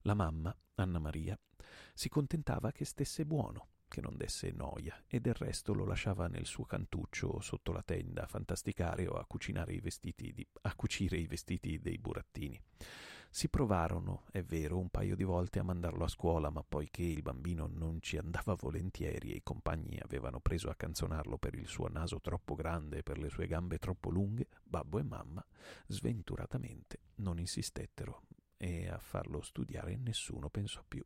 [0.00, 1.38] La mamma, Anna Maria,
[1.94, 6.46] si contentava che stesse buono che non desse noia, e del resto lo lasciava nel
[6.46, 9.26] suo cantuccio sotto la tenda a fantasticare o a,
[9.68, 9.80] i
[10.32, 12.58] di, a cucire i vestiti dei burattini.
[13.32, 17.22] Si provarono, è vero, un paio di volte a mandarlo a scuola, ma poiché il
[17.22, 21.88] bambino non ci andava volentieri e i compagni avevano preso a canzonarlo per il suo
[21.88, 25.44] naso troppo grande e per le sue gambe troppo lunghe, babbo e mamma,
[25.86, 28.22] sventuratamente, non insistettero
[28.56, 31.04] e a farlo studiare nessuno pensò più.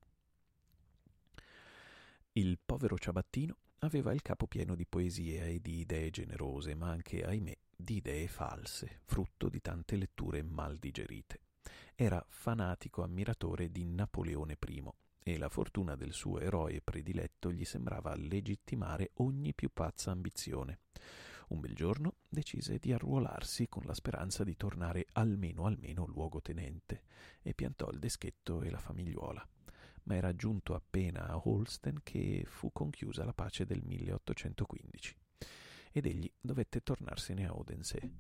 [2.37, 7.23] Il povero ciabattino aveva il capo pieno di poesie e di idee generose, ma anche,
[7.23, 11.43] ahimè, di idee false, frutto di tante letture mal digerite.
[11.95, 14.83] Era fanatico ammiratore di Napoleone I
[15.23, 20.81] e la fortuna del suo eroe prediletto gli sembrava legittimare ogni più pazza ambizione.
[21.51, 27.05] Un bel giorno decise di arruolarsi con la speranza di tornare almeno almeno luogotenente
[27.43, 29.49] e piantò il deschetto e la famigliuola
[30.05, 35.17] ma era giunto appena a Holsten che fu conchiusa la pace del 1815
[35.93, 38.13] ed egli dovette tornarsene a Odense,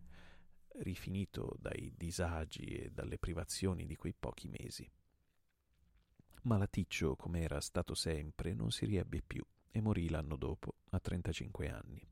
[0.79, 4.89] rifinito dai disagi e dalle privazioni di quei pochi mesi.
[6.43, 11.69] Malaticcio, come era stato sempre, non si riebbe più e morì l'anno dopo, a 35
[11.69, 12.07] anni.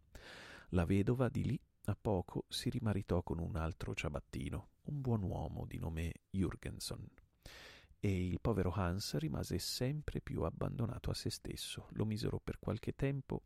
[0.70, 5.64] La vedova di lì a poco si rimaritò con un altro ciabattino, un buon uomo
[5.66, 7.06] di nome Jürgenson,
[8.04, 11.86] e il povero Hans rimase sempre più abbandonato a se stesso.
[11.90, 13.42] Lo misero per qualche tempo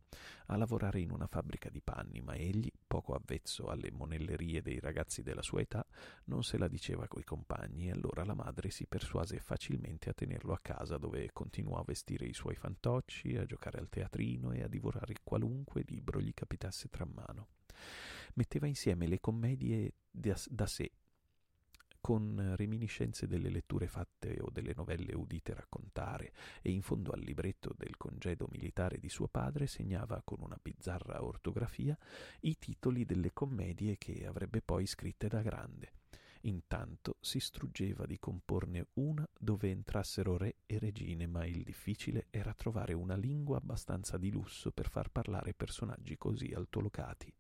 [0.47, 5.23] a lavorare in una fabbrica di panni, ma egli, poco avvezzo alle monellerie dei ragazzi
[5.23, 5.87] della sua età,
[6.25, 10.55] non se la diceva coi compagni e allora la madre si persuase facilmente a tenerlo
[10.55, 14.69] a casa dove continuò a vestire i suoi fantocci, a giocare al teatrino e a
[14.69, 17.49] divorare qualunque libro gli capitasse tra mano.
[18.37, 20.93] Metteva insieme le commedie da, sé
[22.07, 26.33] con reminiscenze delle letture fatte o delle novelle udite raccontare,
[26.63, 31.25] e in fondo al libretto del congedo militare di suo padre segnava con una bizzarra
[31.25, 31.99] ortografia
[32.43, 35.96] i titoli delle commedie che avrebbe poi scritte da grande.
[36.47, 42.55] Intanto si struggeva di comporne una dove entrassero re e regine, ma il difficile era
[42.55, 47.35] trovare una lingua abbastanza di lusso per far parlare personaggi così altolocati.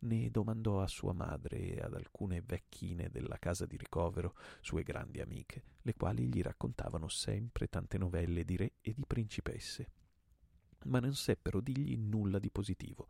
[0.00, 5.20] Ne domandò a sua madre e ad alcune vecchine della casa di ricovero, sue grandi
[5.20, 9.90] amiche, le quali gli raccontavano sempre tante novelle di re e di principesse
[10.86, 13.08] ma non seppero digli nulla di positivo.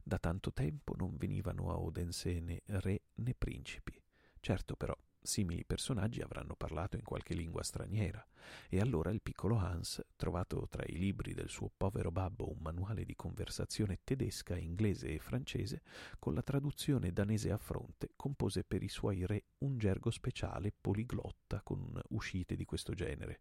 [0.00, 4.00] Da tanto tempo non venivano a Odense né re né principi.
[4.46, 8.24] Certo però, simili personaggi avranno parlato in qualche lingua straniera,
[8.68, 13.04] e allora il piccolo Hans, trovato tra i libri del suo povero babbo un manuale
[13.04, 15.82] di conversazione tedesca, inglese e francese,
[16.20, 21.60] con la traduzione danese a fronte, compose per i suoi re un gergo speciale poliglotta
[21.64, 23.40] con uscite di questo genere.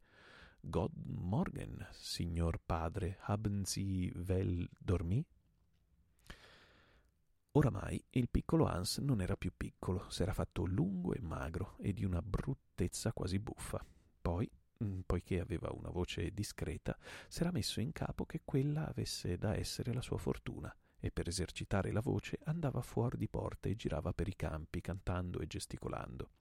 [0.59, 5.23] God Morgen, signor padre, haben Sie well dormi?
[7.57, 12.03] Oramai il piccolo Hans non era più piccolo, s'era fatto lungo e magro e di
[12.03, 13.81] una bruttezza quasi buffa.
[14.21, 14.49] Poi,
[14.83, 16.97] mm, poiché aveva una voce discreta,
[17.29, 21.93] s'era messo in capo che quella avesse da essere la sua fortuna e per esercitare
[21.93, 26.31] la voce andava fuori di porta e girava per i campi cantando e gesticolando.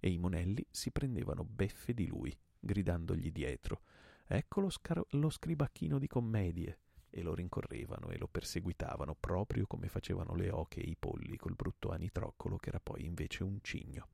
[0.00, 3.82] E i monelli si prendevano beffe di lui, gridandogli dietro
[4.28, 6.78] Ecco lo, scar- lo scribacchino di commedie
[7.16, 11.54] e lo rincorrevano e lo perseguitavano proprio come facevano le oche e i polli col
[11.54, 14.08] brutto anitroccolo che era poi invece un cigno.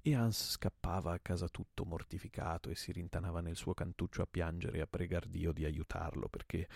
[0.00, 4.78] E Hans scappava a casa tutto mortificato e si rintanava nel suo cantuccio a piangere
[4.78, 6.68] e a pregar Dio di aiutarlo perché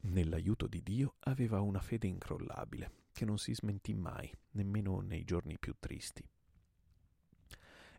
[0.00, 5.56] nell'aiuto di Dio aveva una fede incrollabile che non si smentì mai, nemmeno nei giorni
[5.56, 6.28] più tristi.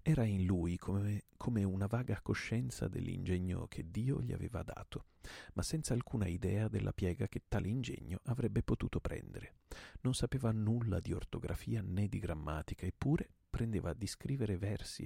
[0.07, 5.05] Era in lui come, come, una vaga coscienza dell'ingegno che Dio gli aveva dato,
[5.53, 9.55] ma senza alcuna idea della piega che tale ingegno avrebbe potuto prendere.
[10.01, 15.05] Non sapeva nulla di ortografia né di grammatica, eppure pretendeva di scrivere versi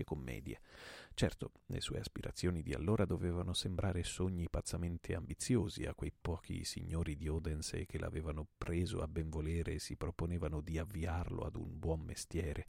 [0.00, 0.60] e commedie.
[1.12, 7.16] Certo, le sue aspirazioni di allora dovevano sembrare sogni pazzamente ambiziosi a quei pochi signori
[7.16, 12.00] di Odense che l'avevano preso a benvolere e si proponevano di avviarlo ad un buon
[12.00, 12.66] mestiere.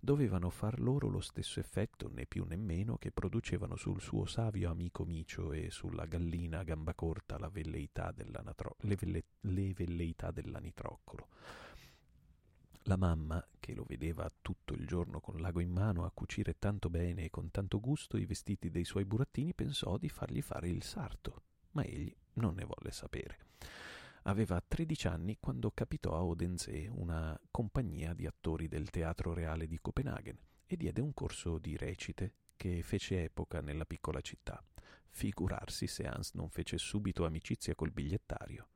[0.00, 4.70] Dovevano far loro lo stesso effetto, né più né meno, che producevano sul suo savio
[4.70, 11.26] amico Micio e sulla gallina a gamba corta la velleità le, velle, le velleità dell'anitroccolo.
[12.88, 16.88] La mamma, che lo vedeva tutto il giorno con l'ago in mano a cucire tanto
[16.88, 20.82] bene e con tanto gusto i vestiti dei suoi burattini, pensò di fargli fare il
[20.82, 23.40] sarto, ma egli non ne volle sapere.
[24.22, 29.78] Aveva 13 anni quando capitò a Odense una compagnia di attori del Teatro Reale di
[29.78, 34.64] Copenaghen e diede un corso di recite che fece epoca nella piccola città.
[35.10, 38.68] Figurarsi se Hans non fece subito amicizia col bigliettario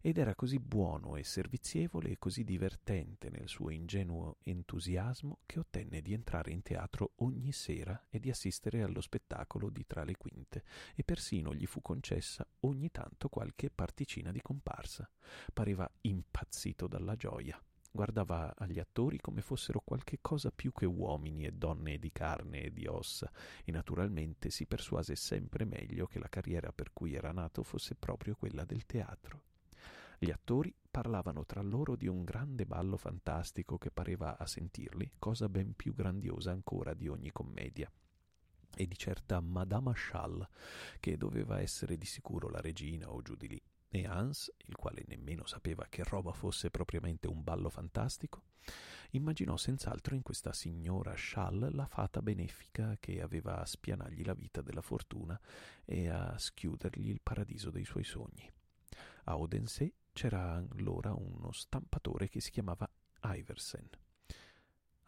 [0.00, 6.02] ed era così buono e servizievole e così divertente nel suo ingenuo entusiasmo che ottenne
[6.02, 10.64] di entrare in teatro ogni sera e di assistere allo spettacolo di Tra le Quinte,
[10.94, 15.08] e persino gli fu concessa ogni tanto qualche particina di comparsa.
[15.52, 17.60] Pareva impazzito dalla gioia.
[17.90, 22.72] Guardava agli attori come fossero qualche cosa più che uomini e donne di carne e
[22.72, 23.30] di ossa,
[23.64, 28.34] e naturalmente si persuase sempre meglio che la carriera per cui era nato fosse proprio
[28.36, 29.55] quella del teatro.
[30.18, 35.46] Gli attori parlavano tra loro di un grande ballo fantastico che pareva a sentirli cosa
[35.48, 37.90] ben più grandiosa ancora di ogni commedia
[38.74, 40.46] e di certa Madama Schall,
[41.00, 43.62] che doveva essere di sicuro la regina o giù di lì.
[43.88, 48.42] E Hans, il quale nemmeno sapeva che roba fosse propriamente un ballo fantastico,
[49.10, 54.62] immaginò senz'altro in questa signora Schall la fata benefica che aveva a spianargli la vita
[54.62, 55.38] della fortuna
[55.84, 58.50] e a schiudergli il paradiso dei suoi sogni.
[59.24, 62.90] A Odense c'era allora uno stampatore che si chiamava
[63.20, 63.86] Iversen.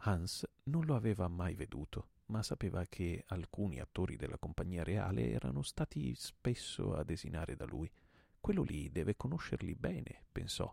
[0.01, 5.63] Hans non lo aveva mai veduto, ma sapeva che alcuni attori della compagnia reale erano
[5.63, 7.91] stati spesso a desinare da lui.
[8.39, 10.71] Quello lì deve conoscerli bene, pensò.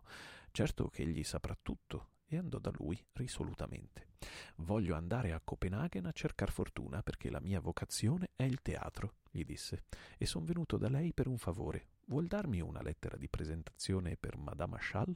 [0.51, 4.09] Certo che egli saprà tutto, e andò da lui risolutamente.
[4.57, 9.43] Voglio andare a Copenaghen a cercar fortuna perché la mia vocazione è il teatro, gli
[9.43, 9.85] disse,
[10.15, 11.87] e son venuto da lei per un favore.
[12.09, 15.13] Vuol darmi una lettera di presentazione per Madame Schall?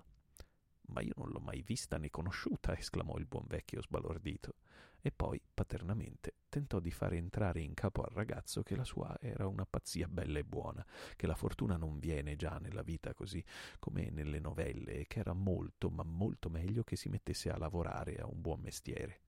[0.88, 4.56] Ma io non l'ho mai vista né conosciuta, esclamò il buon vecchio sbalordito,
[5.00, 9.48] e poi, paternamente, tentò di fare entrare in capo al ragazzo che la sua era
[9.48, 10.86] una pazzia bella e buona,
[11.16, 13.42] che la fortuna non viene già nella vita così
[13.80, 18.18] come nelle novelle, e che era molto, ma molto meglio che si mettesse a lavorare
[18.18, 19.22] a un buon mestiere.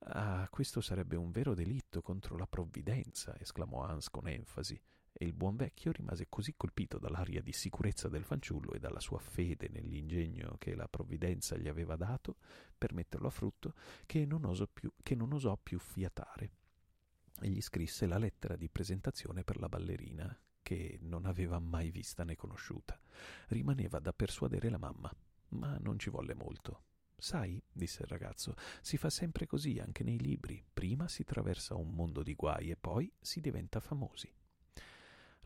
[0.00, 4.78] Ah, questo sarebbe un vero delitto contro la provvidenza, esclamò Hans con enfasi
[5.20, 9.18] e il buon vecchio rimase così colpito dall'aria di sicurezza del fanciullo e dalla sua
[9.18, 12.36] fede nell'ingegno che la provvidenza gli aveva dato
[12.78, 13.74] per metterlo a frutto
[14.06, 14.92] che non, osò più,
[15.60, 16.50] più fiatare.
[17.40, 22.22] E gli scrisse la lettera di presentazione per la ballerina, che non aveva mai vista
[22.22, 22.96] né conosciuta.
[23.48, 25.12] Rimaneva da persuadere la mamma,
[25.50, 26.84] ma non ci volle molto.
[27.16, 30.64] Sai, disse il ragazzo, si fa sempre così anche nei libri.
[30.72, 34.32] Prima si traversa un mondo di guai e poi si diventa famosi.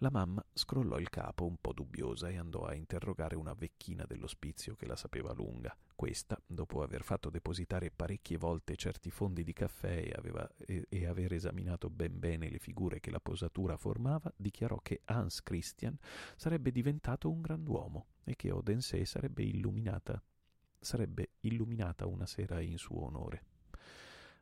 [0.02, 4.74] La mamma scrollò il capo un po' dubbiosa e andò a interrogare una vecchina dell'ospizio
[4.74, 5.76] che la sapeva lunga.
[5.94, 11.06] Questa, dopo aver fatto depositare parecchie volte certi fondi di caffè e, aveva, e, e
[11.06, 15.96] aver esaminato ben bene le figure che la posatura formava, dichiarò che Hans Christian
[16.34, 20.20] sarebbe diventato un grand'uomo e che Odense sarebbe illuminata,
[20.80, 23.44] sarebbe illuminata una sera in suo onore.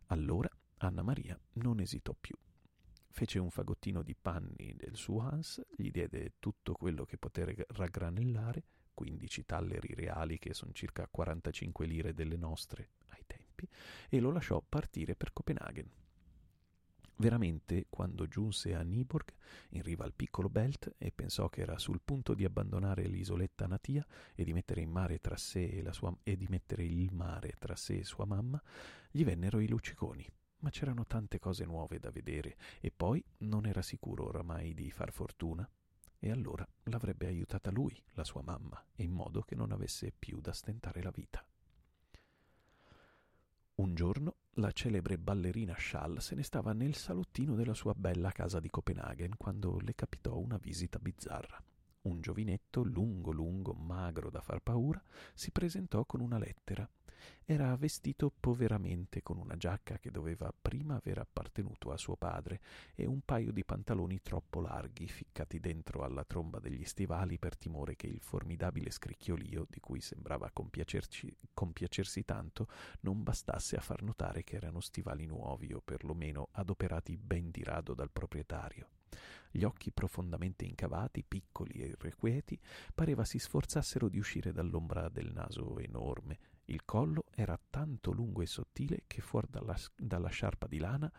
[0.06, 0.48] Allora
[0.78, 2.34] Anna Maria non esitò più
[3.10, 8.64] fece un fagottino di panni del suo Hans, gli diede tutto quello che poté raggranellare,
[8.94, 13.68] 15 talleri reali che sono circa 45 lire delle nostre ai tempi,
[14.08, 15.90] e lo lasciò partire per Copenaghen.
[17.16, 19.34] Veramente, quando giunse a Niborg,
[19.70, 24.06] in riva al piccolo Belt, e pensò che era sul punto di abbandonare l'isoletta natia
[24.34, 24.88] e di mettere,
[25.92, 28.62] sua, e di mettere il mare tra sé e sua mamma,
[29.10, 30.26] gli vennero i lucciconi
[30.60, 35.12] ma c'erano tante cose nuove da vedere e poi non era sicuro oramai di far
[35.12, 35.68] fortuna.
[36.22, 40.52] E allora l'avrebbe aiutata lui, la sua mamma, in modo che non avesse più da
[40.52, 41.44] stentare la vita.
[43.76, 48.60] Un giorno la celebre ballerina Schall se ne stava nel salottino della sua bella casa
[48.60, 51.62] di Copenaghen quando le capitò una visita bizzarra.
[52.02, 55.02] Un giovinetto lungo lungo, magro da far paura,
[55.32, 56.86] si presentò con una lettera
[57.44, 62.60] Era vestito poveramente con una giacca che doveva prima aver appartenuto a suo padre
[62.94, 67.96] e un paio di pantaloni troppo larghi ficcati dentro alla tromba degli stivali per timore
[67.96, 72.68] che il formidabile scricchiolio, di cui sembrava compiacersi tanto,
[73.00, 77.94] non bastasse a far notare che erano stivali nuovi o perlomeno adoperati ben di rado
[77.94, 78.88] dal proprietario.
[79.52, 82.56] Gli occhi profondamente incavati, piccoli e irrequieti,
[82.94, 86.38] pareva si sforzassero di uscire dall'ombra del naso enorme.
[86.70, 91.12] Il collo era tanto lungo e sottile che fuori dalla, dalla sciarpa di lana,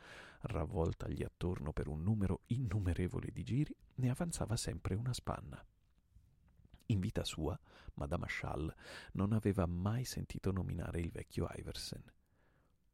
[0.43, 5.61] ravvoltagli attorno per un numero innumerevole di giri, ne avanzava sempre una spanna.
[6.85, 7.59] In vita sua,
[7.95, 8.73] Madame Schall
[9.13, 12.03] non aveva mai sentito nominare il vecchio Iversen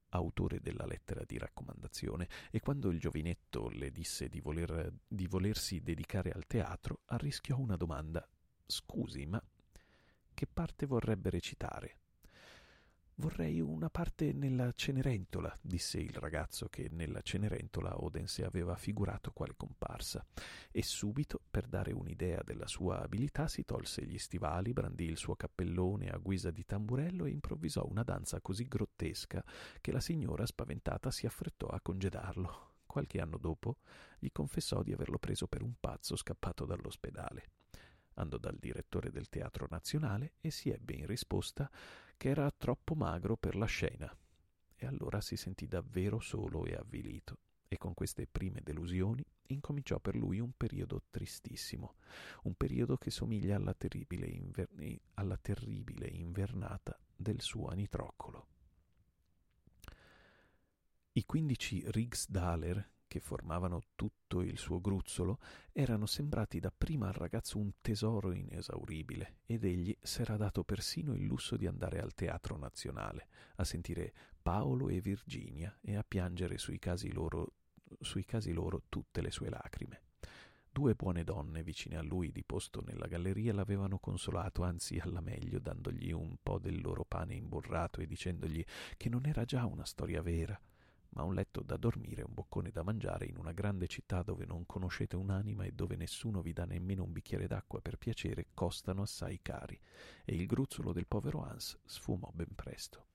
[0.09, 5.81] autore della lettera di raccomandazione, e quando il giovinetto le disse di, voler, di volersi
[5.81, 8.27] dedicare al teatro, arrischiò una domanda.
[8.65, 9.43] Scusi, ma
[10.33, 11.97] che parte vorrebbe recitare?
[13.19, 19.55] Vorrei una parte nella Cenerentola, disse il ragazzo che nella Cenerentola Odense aveva figurato quale
[19.57, 20.23] comparsa,
[20.69, 25.35] e subito, per dare un'idea della sua abilità, si tolse gli stivali, brandì il suo
[25.35, 29.43] cappellone a guisa di tamburello e improvvisò una danza così grottesca
[29.81, 32.73] che la signora, spaventata, si affrettò a congedarlo.
[32.85, 33.77] Qualche anno dopo
[34.19, 37.49] gli confessò di averlo preso per un pazzo scappato dall'ospedale.
[38.19, 41.69] Andò dal direttore del Teatro Nazionale e si ebbe in risposta
[42.15, 44.15] che era troppo magro per la scena.
[44.75, 47.39] E allora si sentì davvero solo e avvilito.
[47.67, 51.95] E con queste prime delusioni incominciò per lui un periodo tristissimo,
[52.43, 58.47] un periodo che somiglia alla terribile, inver- alla terribile invernata del suo anitroccolo.
[61.13, 65.39] I quindici Rigsdaler che formavano tutto il suo gruzzolo,
[65.71, 71.55] erano sembrati dapprima al ragazzo un tesoro inesauribile, ed egli s'era dato persino il lusso
[71.55, 77.11] di andare al Teatro Nazionale, a sentire Paolo e Virginia e a piangere sui casi
[77.11, 77.53] loro,
[77.99, 80.01] sui casi loro tutte le sue lacrime.
[80.77, 85.57] Due buone donne vicine a lui di posto nella galleria l'avevano consolato, anzi alla meglio,
[85.57, 88.63] dandogli un po' del loro pane imburrato e dicendogli
[88.95, 90.59] che non era già una storia vera,
[91.17, 94.67] ma un letto da dormire un boccone da mangiare in una grande città dove non
[94.67, 99.39] conoscete un'anima e dove nessuno vi dà nemmeno un bicchiere d'acqua per piacere costano assai
[99.41, 99.79] cari,
[100.23, 103.07] e il gruzzolo del povero Hans sfumò ben presto.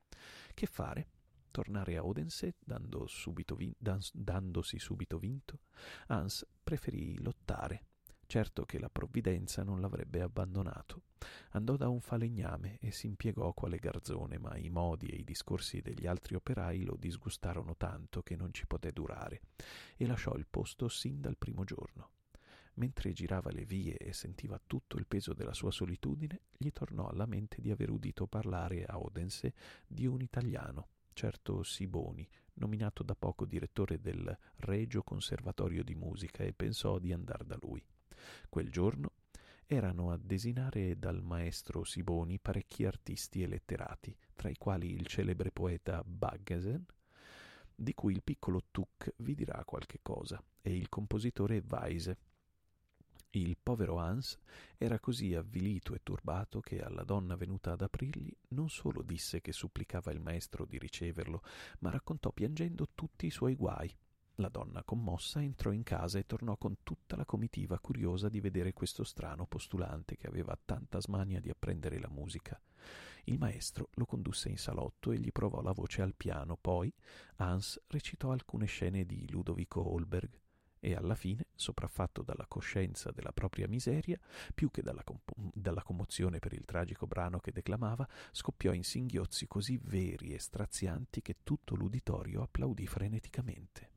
[0.53, 1.11] Che fare?
[1.53, 5.61] Tornare a Odense dando subito vin- dandosi subito vinto?
[6.09, 7.85] Hans preferì lottare
[8.33, 11.03] certo che la provvidenza non l'avrebbe abbandonato.
[11.51, 15.83] Andò da un falegname e si impiegò quale garzone, ma i modi e i discorsi
[15.83, 19.43] degli altri operai lo disgustarono tanto che non ci poté durare,
[19.99, 22.09] e lasciò il posto sin dal primo giorno.
[22.77, 27.27] Mentre girava le vie e sentiva tutto il peso della sua solitudine, gli tornò alla
[27.27, 29.53] mente di aver udito parlare a Odense
[29.87, 36.55] di un italiano, certo Siboni, nominato da poco direttore del Regio Conservatorio di Musica, e
[36.55, 37.85] pensò di andar da lui.
[38.49, 39.13] Quel giorno
[39.67, 45.51] erano a desinare dal maestro Siboni parecchi artisti e letterati, tra i quali il celebre
[45.51, 46.85] poeta Baggesen,
[47.75, 52.19] di cui il piccolo Tuck vi dirà qualche cosa, e il compositore Weise.
[53.31, 54.39] Il povero Hans
[54.77, 59.53] era così avvilito e turbato che alla donna venuta ad aprirgli non solo disse che
[59.53, 61.43] supplicava il maestro di riceverlo,
[61.79, 63.91] ma raccontò piangendo tutti i suoi guai
[64.37, 68.73] la donna, commossa, entrò in casa e tornò con tutta la comitiva curiosa di vedere
[68.73, 72.61] questo strano postulante che aveva tanta smania di apprendere la musica.
[73.25, 76.93] Il maestro lo condusse in salotto e gli provò la voce al piano, poi
[77.37, 80.41] Hans recitò alcune scene di Ludovico Holberg
[80.85, 84.19] e alla fine, sopraffatto dalla coscienza della propria miseria,
[84.53, 89.47] più che dalla, comp- dalla, commozione per il tragico brano che declamava, scoppiò in singhiozzi
[89.47, 93.92] così veri e strazianti che tutto l'uditorio applaudì freneticamente.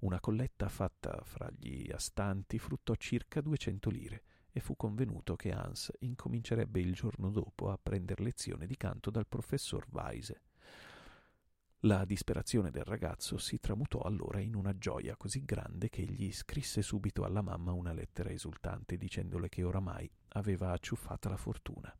[0.00, 5.92] Una colletta fatta fra gli astanti fruttò circa duecento lire e fu convenuto che Hans
[6.00, 10.42] incomincerebbe il giorno dopo a prendere lezione di canto dal professor Weise.
[11.84, 16.82] La disperazione del ragazzo si tramutò allora in una gioia così grande che egli scrisse
[16.82, 21.94] subito alla mamma una lettera esultante dicendole che oramai aveva acciuffata la fortuna.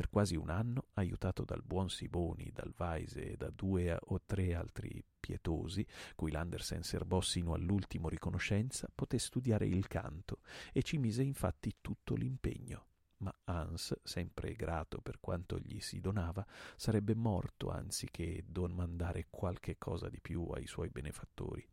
[0.00, 4.54] Per quasi un anno, aiutato dal buon Siboni, dal Weise e da due o tre
[4.54, 10.38] altri pietosi, cui l'Andersen serbò sino all'ultimo riconoscenza, poté studiare il canto
[10.72, 12.86] e ci mise infatti tutto l'impegno.
[13.18, 16.46] Ma Hans, sempre grato per quanto gli si donava,
[16.76, 21.68] sarebbe morto anziché domandare qualche cosa di più ai suoi benefattori.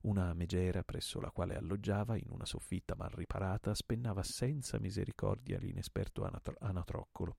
[0.00, 6.24] Una megera presso la quale alloggiava, in una soffitta mal riparata, spennava senza misericordia l'inesperto
[6.24, 7.36] anatro- anatroccolo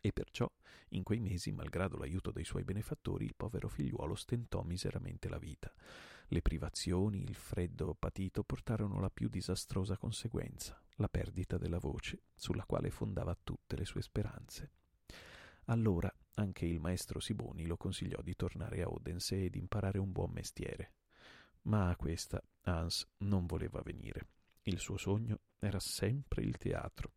[0.00, 0.50] E perciò,
[0.90, 5.72] in quei mesi, malgrado l'aiuto dei suoi benefattori, il povero figliuolo stentò miseramente la vita.
[6.28, 12.64] Le privazioni, il freddo patito portarono la più disastrosa conseguenza, la perdita della voce, sulla
[12.64, 14.70] quale fondava tutte le sue speranze.
[15.64, 20.30] Allora anche il maestro Siboni lo consigliò di tornare a Odense ed imparare un buon
[20.30, 20.94] mestiere.
[21.62, 24.26] Ma a questa Hans non voleva venire.
[24.62, 27.12] Il suo sogno era sempre il teatro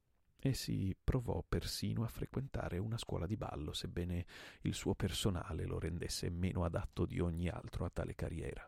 [0.45, 4.25] e si provò persino a frequentare una scuola di ballo, sebbene
[4.63, 8.67] il suo personale lo rendesse meno adatto di ogni altro a tale carriera.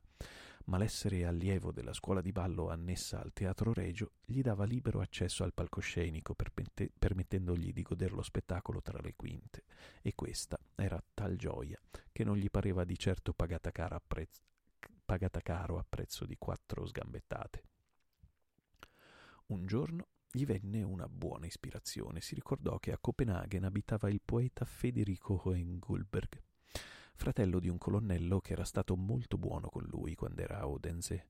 [0.68, 5.44] Ma l'essere allievo della scuola di ballo annessa al Teatro Regio gli dava libero accesso
[5.44, 9.66] al palcoscenico, permette- permettendogli di goder lo spettacolo tra le quinte,
[10.02, 11.78] e questa era tal gioia
[12.10, 14.40] che non gli pareva di certo pagata, a prezzo,
[15.04, 17.64] pagata caro a prezzo di quattro sgambettate.
[19.48, 22.20] Un giorno gli venne una buona ispirazione.
[22.20, 26.42] Si ricordò che a Copenaghen abitava il poeta Federico Hohengullberg,
[27.16, 31.28] fratello di un colonnello che era stato molto buono con lui quando era a Odense.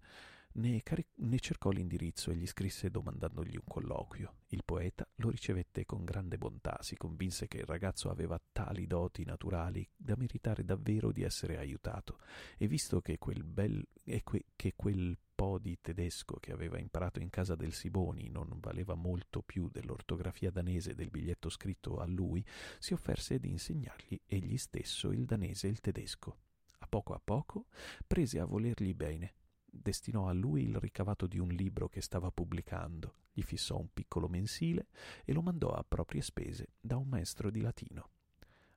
[0.58, 4.36] Ne, cari- ne, cercò l'indirizzo e gli scrisse domandandogli un colloquio.
[4.47, 9.26] Il poeta lo ricevette con grande bontà, si convinse che il ragazzo aveva tali doti
[9.26, 12.20] naturali da meritare davvero di essere aiutato,
[12.58, 13.86] e visto che quel, bel,
[14.24, 18.95] que, che quel po' di tedesco che aveva imparato in casa del Siboni non valeva
[18.95, 22.45] molto più dell'ortografia danese del biglietto scritto a lui,
[22.80, 26.38] si offerse di insegnargli egli stesso il danese e il tedesco.
[26.80, 27.66] A poco a poco
[28.08, 29.34] prese a volergli bene.
[29.82, 34.28] Destinò a lui il ricavato di un libro che stava pubblicando, gli fissò un piccolo
[34.28, 34.88] mensile
[35.23, 38.09] e lo mandò a proprie spese da un maestro di latino.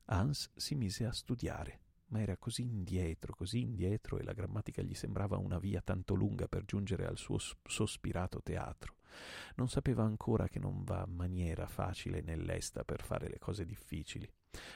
[0.05, 4.93] Hans si mise a studiare ma era così indietro, così indietro e la grammatica gli
[4.93, 8.95] sembrava una via tanto lunga per giungere al suo sospirato teatro.
[9.55, 14.29] Non sapeva ancora che non va maniera facile nell'esta per fare le cose difficili.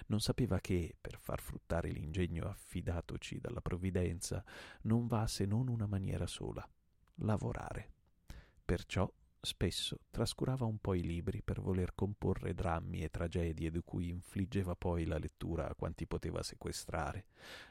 [0.07, 4.43] Non sapeva che, per far fruttare l'ingegno affidatoci dalla provvidenza,
[4.83, 6.67] non va se non una maniera sola,
[7.15, 7.91] lavorare.
[8.63, 9.11] Perciò
[9.45, 14.73] Spesso trascurava un po' i libri per voler comporre drammi e tragedie di cui infliggeva
[14.73, 17.25] poi la lettura a quanti poteva sequestrare.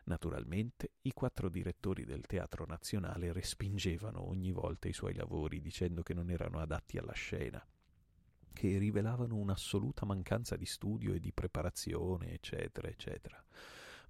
[0.04, 6.12] Naturalmente i quattro direttori del Teatro Nazionale respingevano ogni volta i suoi lavori dicendo che
[6.12, 7.66] non erano adatti alla scena,
[8.52, 13.44] che rivelavano un'assoluta mancanza di studio e di preparazione, eccetera, eccetera.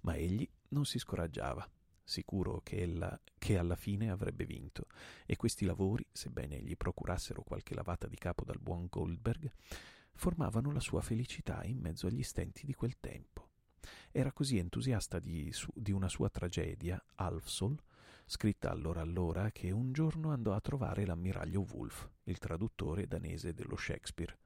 [0.01, 1.67] Ma egli non si scoraggiava
[2.03, 4.87] sicuro che, ella, che alla fine avrebbe vinto,
[5.25, 9.51] e questi lavori, sebbene gli procurassero qualche lavata di capo dal buon Goldberg,
[10.13, 13.49] formavano la sua felicità in mezzo agli stenti di quel tempo.
[14.11, 17.77] Era così entusiasta di, su, di una sua tragedia, Alfsol,
[18.25, 23.75] scritta allora allora, che un giorno andò a trovare l'ammiraglio Wolf, il traduttore danese dello
[23.75, 24.37] Shakespeare.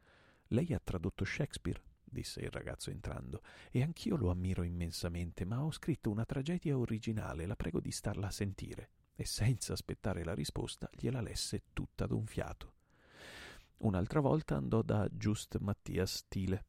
[0.47, 1.81] Lei ha tradotto Shakespeare?
[2.09, 7.45] disse il ragazzo entrando, e anch'io lo ammiro immensamente, ma ho scritto una tragedia originale,
[7.45, 8.91] la prego di starla a sentire.
[9.13, 12.73] E senza aspettare la risposta gliela lesse tutta d'un fiato.
[13.77, 16.65] Un'altra volta andò da Just Mattias Thiele,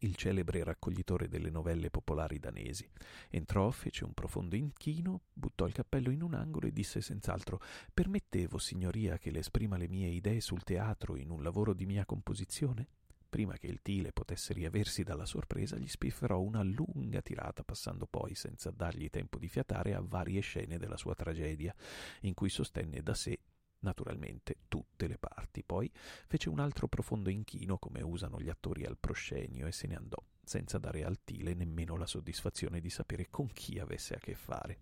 [0.00, 2.88] il celebre raccoglitore delle novelle popolari danesi.
[3.30, 7.60] Entrò, fece un profondo inchino, buttò il cappello in un angolo e disse senz'altro
[7.92, 12.04] Permettevo, signoria, che le esprima le mie idee sul teatro in un lavoro di mia
[12.04, 12.88] composizione?
[13.34, 18.36] Prima che il Tile potesse riaversi dalla sorpresa, gli spifferò una lunga tirata, passando poi,
[18.36, 21.74] senza dargli tempo di fiatare, a varie scene della sua tragedia,
[22.20, 23.36] in cui sostenne da sé
[23.84, 25.62] naturalmente tutte le parti.
[25.62, 25.90] Poi
[26.26, 30.20] fece un altro profondo inchino, come usano gli attori al proscenio, e se ne andò,
[30.42, 34.78] senza dare al Tile nemmeno la soddisfazione di sapere con chi avesse a che fare.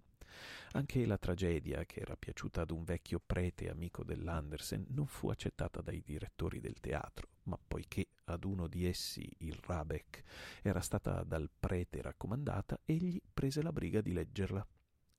[0.72, 5.82] Anche la tragedia, che era piaciuta ad un vecchio prete amico dell'Andersen, non fu accettata
[5.82, 10.22] dai direttori del teatro, ma poiché ad uno di essi, il Rabeck,
[10.62, 14.66] era stata dal prete raccomandata, egli prese la briga di leggerla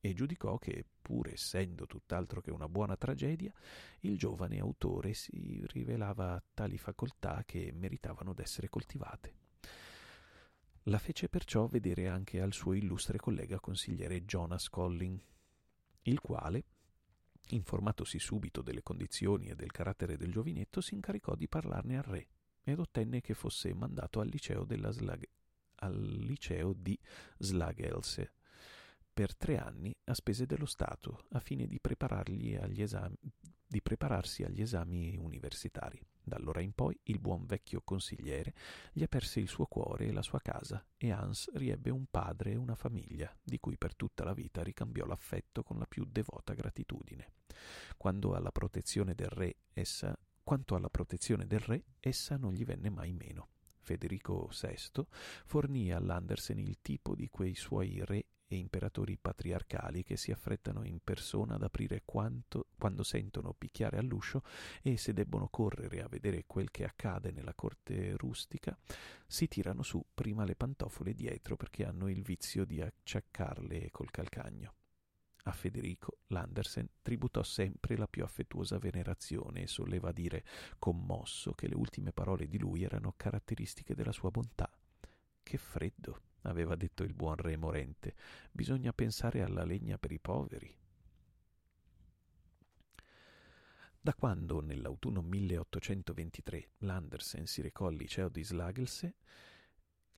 [0.05, 3.53] e giudicò che, pur essendo tutt'altro che una buona tragedia,
[4.01, 9.33] il giovane autore si rivelava tali facoltà che meritavano d'essere coltivate.
[10.87, 15.17] La fece perciò vedere anche al suo illustre collega consigliere Jonas Collin,
[16.01, 16.65] il quale,
[17.51, 22.27] informatosi subito delle condizioni e del carattere del giovinetto, si incaricò di parlarne al re
[22.61, 25.29] ed ottenne che fosse mandato al liceo, Slag-
[25.75, 26.99] al liceo di
[27.37, 28.33] Slagelse
[29.13, 31.79] per tre anni a spese dello Stato, a fine di,
[32.59, 33.15] agli esami,
[33.67, 36.01] di prepararsi agli esami universitari.
[36.25, 38.53] Da allora in poi il buon vecchio consigliere
[38.91, 42.55] gli aperse il suo cuore e la sua casa, e Hans riebbe un padre e
[42.55, 47.33] una famiglia, di cui per tutta la vita ricambiò l'affetto con la più devota gratitudine.
[47.97, 52.89] Quando alla protezione del re essa quanto alla protezione del re, essa non gli venne
[52.89, 53.47] mai meno.
[53.79, 55.05] Federico VI,
[55.45, 60.99] fornì all'Andersen il tipo di quei suoi re e imperatori patriarcali che si affrettano in
[61.03, 64.43] persona ad aprire quanto, quando sentono picchiare all'uscio
[64.81, 68.77] e se debbono correre a vedere quel che accade nella corte rustica,
[69.25, 74.75] si tirano su prima le pantofole dietro perché hanno il vizio di acciaccarle col calcagno.
[75.45, 80.45] A Federico l'Andersen tributò sempre la più affettuosa venerazione e solleva a dire,
[80.79, 84.69] commosso, che le ultime parole di lui erano caratteristiche della sua bontà.
[85.43, 88.15] Che freddo, aveva detto il buon re morente,
[88.51, 90.75] bisogna pensare alla legna per i poveri.
[93.99, 99.15] Da quando, nell'autunno 1823, l'Andersen si recò al liceo di Slagelse,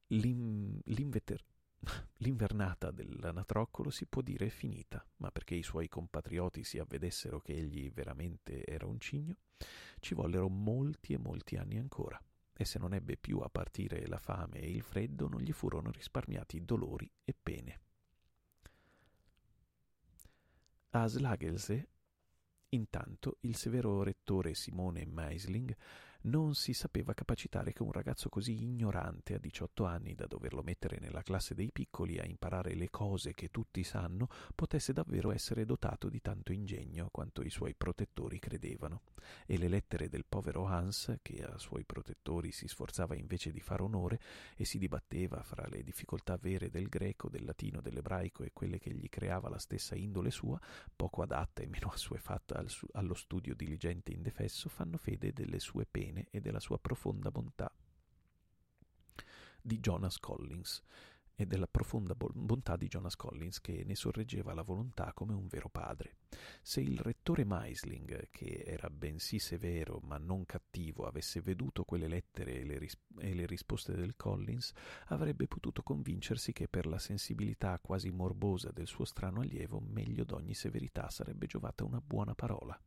[0.07, 1.43] l'inveter-
[2.17, 7.91] L'invernata dell'anatroccolo si può dire finita, ma perché i suoi compatrioti si avvedessero che egli
[7.91, 9.37] veramente era un cigno,
[9.99, 12.21] ci vollero molti e molti anni ancora,
[12.57, 15.91] e se non ebbe più a partire la fame e il freddo, non gli furono
[15.91, 17.79] risparmiati dolori e pene.
[20.91, 21.89] A Slagelse,
[22.69, 25.75] intanto, il severo rettore Simone Meisling
[26.25, 30.97] non si sapeva capacitare che un ragazzo così ignorante a 18 anni da doverlo mettere
[30.99, 36.09] nella classe dei piccoli a imparare le cose che tutti sanno potesse davvero essere dotato
[36.09, 39.01] di tanto ingegno quanto i suoi protettori credevano.
[39.45, 43.81] E le lettere del povero Hans, che a suoi protettori si sforzava invece di far
[43.81, 44.19] onore
[44.55, 48.93] e si dibatteva fra le difficoltà vere del greco, del latino, dell'ebraico e quelle che
[48.93, 50.59] gli creava la stessa indole sua,
[50.95, 52.63] poco adatta e meno assuefatta
[52.93, 57.71] allo studio diligente indefesso, fanno fede delle sue pene bene e della sua profonda bontà.
[59.61, 60.81] Di Jonas Collins
[61.37, 65.67] e della profonda bontà di Jonas Collins che ne sorreggeva la volontà come un vero
[65.67, 66.15] padre.
[66.61, 72.59] Se il rettore Meisling, che era bensì severo ma non cattivo, avesse veduto quelle lettere
[72.59, 74.71] e le, ris- e le risposte del Collins,
[75.07, 80.53] avrebbe potuto convincersi che per la sensibilità quasi morbosa del suo strano allievo meglio d'ogni
[80.53, 82.79] severità sarebbe giovata una buona parola.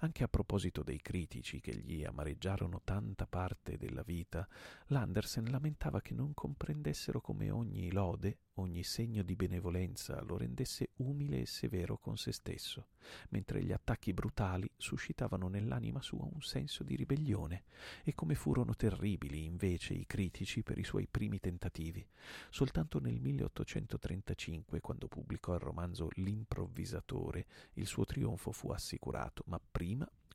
[0.00, 4.46] Anche a proposito dei critici che gli amareggiarono tanta parte della vita,
[4.88, 11.40] l'Andersen lamentava che non comprendessero come ogni lode, ogni segno di benevolenza lo rendesse umile
[11.40, 12.88] e severo con se stesso,
[13.30, 17.64] mentre gli attacchi brutali suscitavano nell'anima sua un senso di ribellione,
[18.04, 22.06] e come furono terribili invece i critici per i suoi primi tentativi.
[22.50, 29.84] Soltanto nel 1835, quando pubblicò il romanzo L'improvvisatore, il suo trionfo fu assicurato, ma prima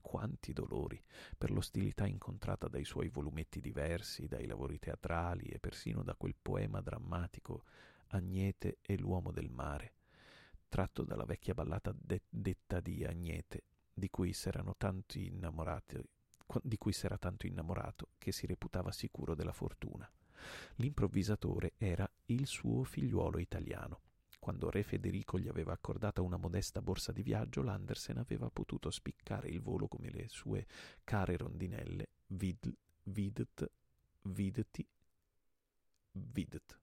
[0.01, 1.01] quanti dolori
[1.37, 6.81] per l'ostilità incontrata dai suoi volumetti diversi, dai lavori teatrali e persino da quel poema
[6.81, 7.63] drammatico
[8.13, 9.93] Agnete e l'uomo del mare,
[10.67, 16.03] tratto dalla vecchia ballata de- detta di Agnete, di cui s'erano tanti innamorati
[16.63, 20.11] di cui s'era tanto innamorato che si reputava sicuro della fortuna.
[20.75, 24.01] L'improvvisatore era il suo figliuolo italiano
[24.41, 29.49] quando re Federico gli aveva accordata una modesta borsa di viaggio, l'Andersen aveva potuto spiccare
[29.49, 30.65] il volo come le sue
[31.03, 33.71] care rondinelle vid, vidt,
[34.23, 34.87] vidti,
[36.13, 36.79] vidt.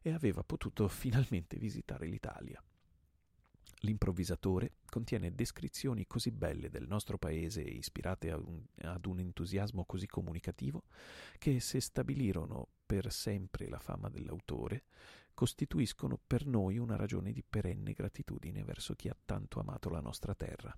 [0.00, 2.62] E aveva potuto finalmente visitare l'Italia.
[3.80, 9.84] L'improvvisatore contiene descrizioni così belle del nostro paese e ispirate ad un, ad un, entusiasmo
[9.84, 10.84] così comunicativo
[11.36, 14.84] che se stabilirono per sempre la fama dell'autore,
[15.38, 20.34] costituiscono per noi una ragione di perenne gratitudine verso chi ha tanto amato la nostra
[20.34, 20.76] terra.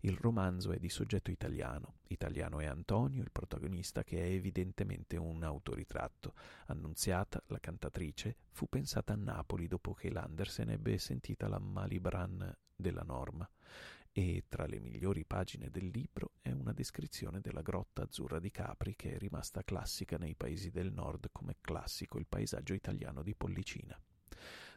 [0.00, 1.94] Il romanzo è di soggetto italiano.
[2.08, 6.34] Italiano è Antonio, il protagonista, che è evidentemente un autoritratto.
[6.66, 13.04] Annunziata, la cantatrice, fu pensata a Napoli dopo che l'Andersen ebbe sentita la Malibran della
[13.04, 13.48] norma
[14.14, 18.94] e tra le migliori pagine del libro è una descrizione della grotta azzurra di Capri
[18.94, 23.98] che è rimasta classica nei paesi del nord come classico il paesaggio italiano di Pollicina.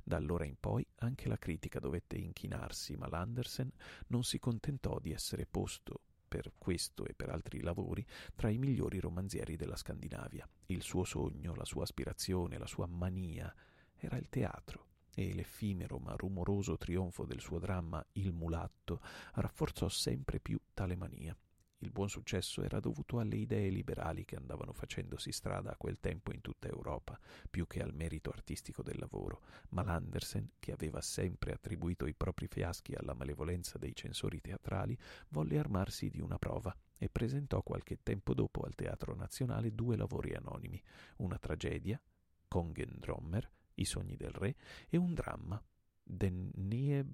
[0.03, 3.69] Da allora in poi anche la critica dovette inchinarsi, ma l'Andersen
[4.07, 8.05] non si contentò di essere posto per questo e per altri lavori
[8.35, 10.47] tra i migliori romanzieri della Scandinavia.
[10.67, 13.53] Il suo sogno, la sua aspirazione, la sua mania
[13.97, 19.01] era il teatro e l'effimero ma rumoroso trionfo del suo dramma Il mulatto
[19.33, 21.35] rafforzò sempre più tale mania.
[21.79, 26.33] Il buon successo era dovuto alle idee liberali che andavano facendosi strada a quel tempo
[26.33, 31.51] in tutta Europa, più che al merito artistico del lavoro, ma l'Andersen, che aveva sempre
[31.51, 34.97] attribuito i propri fiaschi alla malevolenza dei censori teatrali,
[35.29, 40.33] volle armarsi di una prova e presentò qualche tempo dopo al Teatro Nazionale due lavori
[40.33, 40.81] anonimi,
[41.17, 42.01] una tragedia,
[42.47, 44.55] Kongen Drommer, i sogni del re
[44.87, 45.61] e un dramma,
[46.03, 47.05] Den Nie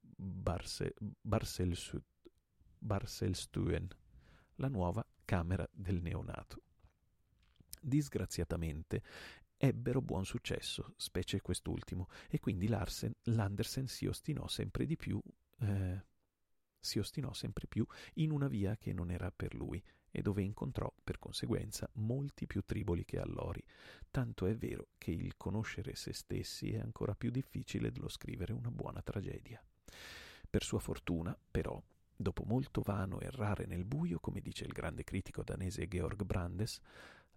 [0.00, 0.94] Barse,
[2.78, 3.88] Barselstuen,
[4.56, 6.62] la nuova camera del neonato.
[7.80, 9.02] Disgraziatamente
[9.56, 15.20] ebbero buon successo, specie quest'ultimo, e quindi Larsen, l'Andersen si ostinò sempre di più
[15.60, 16.04] eh,
[16.80, 20.92] si ostinò sempre più in una via che non era per lui e dove incontrò,
[21.02, 23.62] per conseguenza, molti più triboli che allori.
[24.10, 28.70] Tanto è vero che il conoscere se stessi è ancora più difficile dello scrivere una
[28.70, 29.62] buona tragedia.
[30.50, 31.80] Per sua fortuna, però,
[32.16, 36.80] dopo molto vano errare nel buio, come dice il grande critico danese Georg Brandes,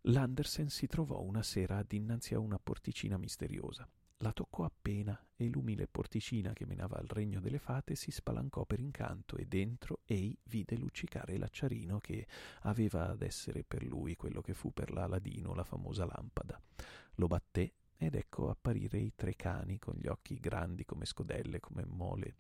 [0.06, 3.88] L'Andersen si trovò una sera dinanzi a una porticina misteriosa.
[4.24, 8.80] La toccò appena e l'umile porticina che menava al regno delle fate si spalancò per
[8.80, 12.28] incanto e dentro ei vide luccicare l'acciarino che
[12.62, 16.62] aveva ad essere per lui quello che fu per l'Aladino la famosa lampada.
[17.16, 21.84] Lo batté ed ecco apparire i tre cani con gli occhi grandi come scodelle, come
[21.88, 22.36] mole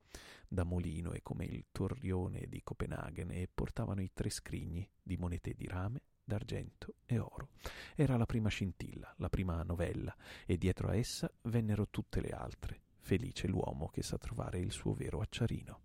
[0.47, 5.55] da molino e come il torrione di Copenaghen e portavano i tre scrigni di monete
[5.55, 6.01] di rame,
[6.31, 7.49] d'argento e oro.
[7.93, 10.15] Era la prima scintilla, la prima novella,
[10.45, 12.81] e dietro a essa vennero tutte le altre.
[12.99, 15.81] Felice l'uomo che sa trovare il suo vero acciarino.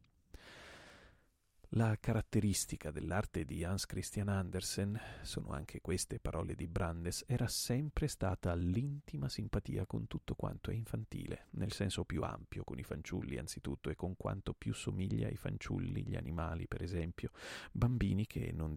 [1.71, 8.07] La caratteristica dell'arte di Hans Christian Andersen, sono anche queste parole di Brandes, era sempre
[8.07, 13.37] stata l'intima simpatia con tutto quanto è infantile, nel senso più ampio, con i fanciulli
[13.37, 17.33] anzitutto e con quanto più somiglia ai fanciulli, gli animali per esempio,
[17.73, 18.73] bambini che non,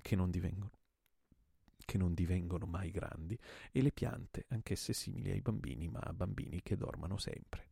[0.00, 0.70] che non divengono
[1.84, 3.38] che non divengono mai grandi,
[3.70, 7.68] e le piante, anch'esse simili ai bambini, ma bambini che dormano sempre.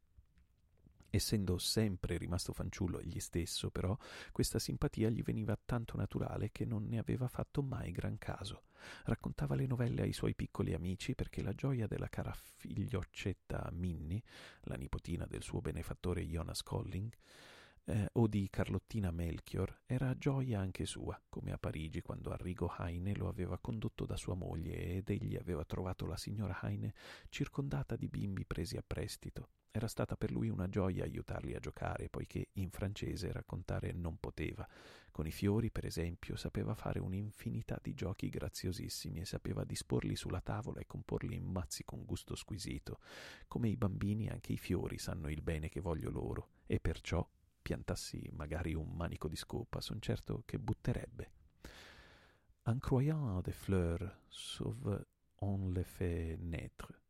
[1.14, 3.94] Essendo sempre rimasto fanciullo egli stesso, però,
[4.32, 8.62] questa simpatia gli veniva tanto naturale che non ne aveva fatto mai gran caso.
[9.04, 14.22] Raccontava le novelle ai suoi piccoli amici perché la gioia della cara figlioccetta Minnie,
[14.62, 17.12] la nipotina del suo benefattore Jonas Colling,
[17.84, 23.14] eh, o di Carlottina Melchior era gioia anche sua, come a Parigi quando Arrigo Heine
[23.14, 26.94] lo aveva condotto da sua moglie ed egli aveva trovato la signora Heine
[27.28, 29.48] circondata di bimbi presi a prestito.
[29.74, 34.68] Era stata per lui una gioia aiutarli a giocare, poiché in francese raccontare non poteva.
[35.10, 40.42] Con i fiori, per esempio, sapeva fare un'infinità di giochi graziosissimi e sapeva disporli sulla
[40.42, 42.98] tavola e comporli in mazzi con gusto squisito.
[43.48, 47.26] Come i bambini, anche i fiori sanno il bene che voglio loro, e perciò
[47.62, 51.30] piantassi magari un manico di scopa, son certo che butterebbe.
[52.64, 55.06] En croyant des fleurs sauve
[55.40, 57.00] on le fait naître.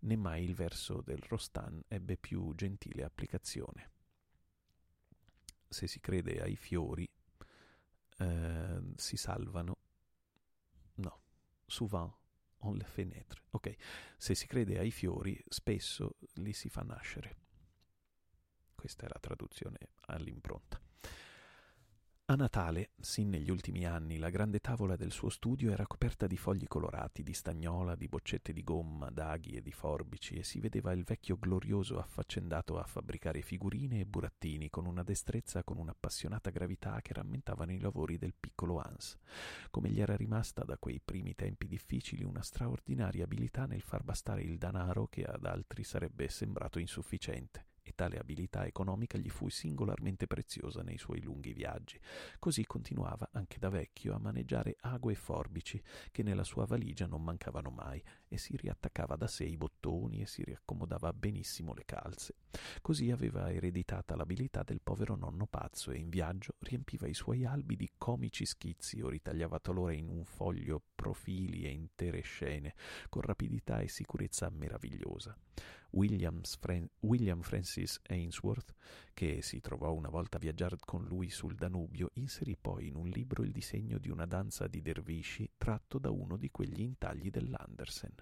[0.00, 3.90] Né mai il verso del Rostan ebbe più gentile applicazione.
[5.68, 7.08] Se si crede ai fiori,
[8.18, 9.76] eh, si salvano.
[10.96, 11.20] No,
[11.66, 12.14] souvent
[12.58, 13.42] on le fait naître.
[13.50, 13.74] Ok,
[14.16, 17.45] se si crede ai fiori, spesso li si fa nascere.
[18.86, 20.80] Questa è la traduzione all'impronta.
[22.26, 26.36] A Natale, sin negli ultimi anni, la grande tavola del suo studio era coperta di
[26.36, 30.92] fogli colorati, di stagnola, di boccette di gomma, d'aghi e di forbici e si vedeva
[30.92, 37.02] il vecchio glorioso affaccendato a fabbricare figurine e burattini con una destrezza, con un'appassionata gravità
[37.02, 39.18] che rammentavano i lavori del piccolo Hans.
[39.68, 44.42] Come gli era rimasta da quei primi tempi difficili una straordinaria abilità nel far bastare
[44.42, 47.66] il danaro che ad altri sarebbe sembrato insufficiente
[47.96, 51.98] tale abilità economica gli fu singolarmente preziosa nei suoi lunghi viaggi.
[52.38, 55.82] Così continuava anche da vecchio a maneggiare ague e forbici
[56.12, 60.26] che nella sua valigia non mancavano mai e si riattaccava da sé i bottoni e
[60.26, 62.36] si riaccomodava benissimo le calze.
[62.80, 67.76] Così aveva ereditata l'abilità del povero nonno pazzo e in viaggio riempiva i suoi albi
[67.76, 72.74] di comici schizzi o ritagliava talora in un foglio profili e intere scene
[73.08, 75.36] con rapidità e sicurezza meravigliosa.
[76.58, 78.74] Fran- William Francis Ainsworth,
[79.14, 83.08] che si trovò una volta a viaggiare con lui sul Danubio, inserì poi in un
[83.08, 88.14] libro il disegno di una danza di dervisci tratto da uno di quegli intagli dell'Andersen.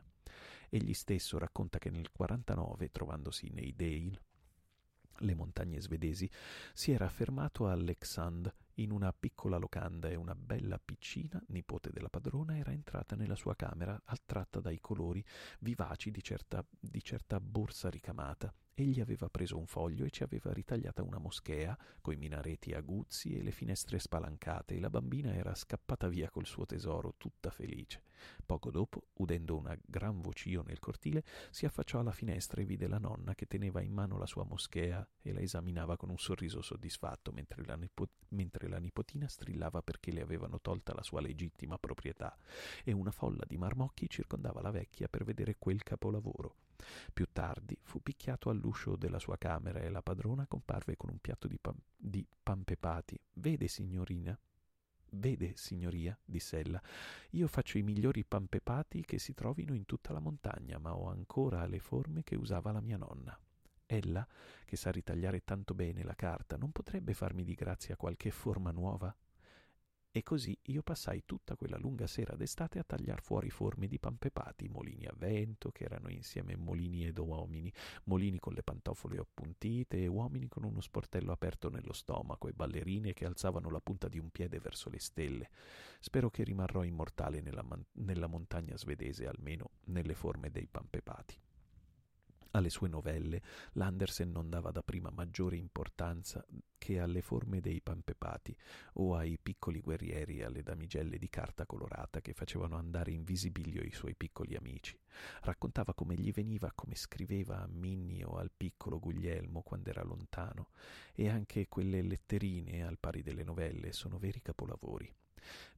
[0.69, 4.21] Egli stesso racconta che nel 49, trovandosi nei Dale,
[5.19, 6.31] le montagne svedesi,
[6.73, 12.09] si era fermato a Leksand in una piccola locanda e una bella piccina, nipote della
[12.09, 15.25] padrona, era entrata nella sua camera attratta dai colori
[15.61, 20.53] vivaci di certa, di certa borsa ricamata Egli aveva preso un foglio e ci aveva
[20.53, 26.09] ritagliata una moschea, coi minareti aguzzi e le finestre spalancate, e la bambina era scappata
[26.09, 28.03] via col suo tesoro, tutta felice.
[28.45, 32.99] Poco dopo, udendo una gran vocio nel cortile, si affacciò alla finestra e vide la
[32.99, 37.33] nonna che teneva in mano la sua moschea e la esaminava con un sorriso soddisfatto,
[37.33, 42.37] mentre la, nipo- mentre la nipotina strillava perché le avevano tolta la sua legittima proprietà,
[42.85, 46.57] e una folla di marmocchi circondava la vecchia per vedere quel capolavoro.
[47.13, 51.49] Più tardi fu picchiato all'uscio della sua camera e la padrona comparve con un piatto
[51.49, 53.19] di, pan, di pampepati.
[53.35, 54.39] Vede, signorina?
[55.17, 56.83] Vede, signoria, diss'ella,
[57.31, 61.67] io faccio i migliori pampepati che si trovino in tutta la montagna, ma ho ancora
[61.67, 63.39] le forme che usava la mia nonna.
[63.87, 64.27] Ella,
[64.65, 69.15] che sa ritagliare tanto bene la carta, non potrebbe farmi di grazia qualche forma nuova?
[70.17, 74.69] E così io passai tutta quella lunga sera d'estate a tagliar fuori forme di pampepati,
[74.69, 77.73] molini a vento, che erano insieme molini ed uomini,
[78.05, 83.13] molini con le pantofole appuntite e uomini con uno sportello aperto nello stomaco e ballerine
[83.13, 85.51] che alzavano la punta di un piede verso le stelle.
[85.99, 91.37] Spero che rimarrò immortale nella, man- nella montagna svedese, almeno nelle forme dei pampepati.
[92.55, 93.43] Alle sue novelle
[93.73, 96.45] l'Andersen non dava da prima maggiore importanza
[96.79, 98.57] che alle forme dei pampepati
[98.95, 103.83] o ai piccoli guerrieri e alle damigelle di carta colorata che facevano andare in visibilio
[103.83, 104.97] i suoi piccoli amici.
[105.41, 110.69] Raccontava come gli veniva, come scriveva a Minnie o al piccolo Guglielmo quando era lontano,
[111.13, 115.13] e anche quelle letterine, al pari delle novelle, sono veri capolavori.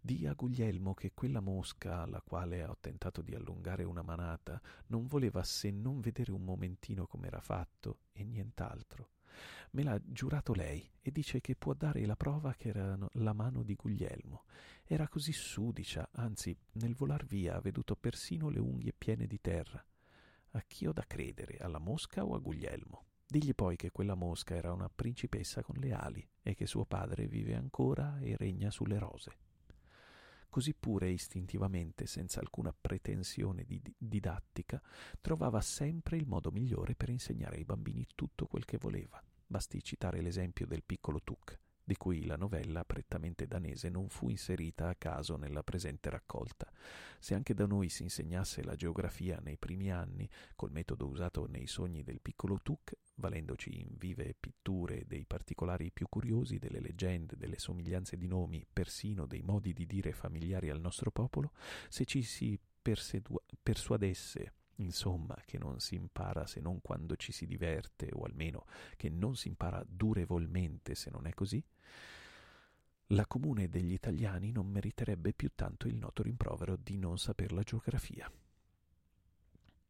[0.00, 5.06] Dì a Guglielmo che quella mosca alla quale ho tentato di allungare una manata non
[5.06, 9.10] voleva se non vedere un momentino com'era fatto e nient'altro.
[9.72, 13.62] Me l'ha giurato lei e dice che può dare la prova che era la mano
[13.62, 14.44] di Guglielmo.
[14.84, 19.84] Era così sudicia, anzi, nel volar via ha veduto persino le unghie piene di terra.
[20.50, 23.04] A chi ho da credere, alla mosca o a Guglielmo?
[23.26, 27.26] Digli poi che quella mosca era una principessa con le ali e che suo padre
[27.26, 29.45] vive ancora e regna sulle rose
[30.48, 34.80] così pure istintivamente, senza alcuna pretensione di didattica,
[35.20, 39.22] trovava sempre il modo migliore per insegnare ai bambini tutto quel che voleva.
[39.46, 44.88] Basti citare l'esempio del piccolo Tuk, di cui la novella prettamente danese non fu inserita
[44.88, 46.68] a caso nella presente raccolta.
[47.20, 51.68] Se anche da noi si insegnasse la geografia nei primi anni, col metodo usato nei
[51.68, 57.60] sogni del piccolo Tuk, valendoci in vive pitture dei particolari più curiosi, delle leggende, delle
[57.60, 61.52] somiglianze di nomi, persino dei modi di dire familiari al nostro popolo,
[61.88, 67.46] se ci si persedua- persuadesse Insomma, che non si impara se non quando ci si
[67.46, 68.66] diverte, o almeno
[68.96, 71.62] che non si impara durevolmente se non è così,
[73.10, 77.62] la comune degli italiani non meriterebbe più tanto il noto rimprovero di non saper la
[77.62, 78.30] geografia.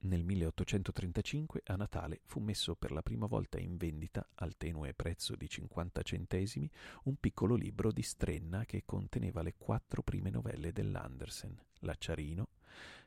[0.00, 5.34] Nel 1835 a Natale fu messo per la prima volta in vendita, al tenue prezzo
[5.34, 6.70] di 50 centesimi,
[7.04, 12.50] un piccolo libro di Strenna che conteneva le quattro prime novelle dell'Andersen, L'acciarino,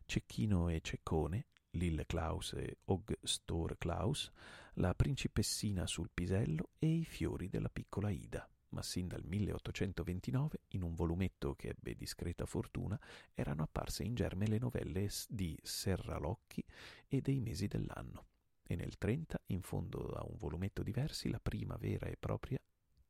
[0.06, 4.32] Cecchino e Ceccone, Lille Klaus e Og Stor Klaus,
[4.76, 10.84] La principessina sul pisello e I fiori della piccola Ida ma sin dal 1829, in
[10.84, 13.00] un volumetto che ebbe discreta fortuna,
[13.34, 16.64] erano apparse in germe le novelle di Serralocchi
[17.08, 18.26] e dei mesi dell'anno,
[18.64, 22.60] e nel 30, in fondo a un volumetto di versi, la prima vera e propria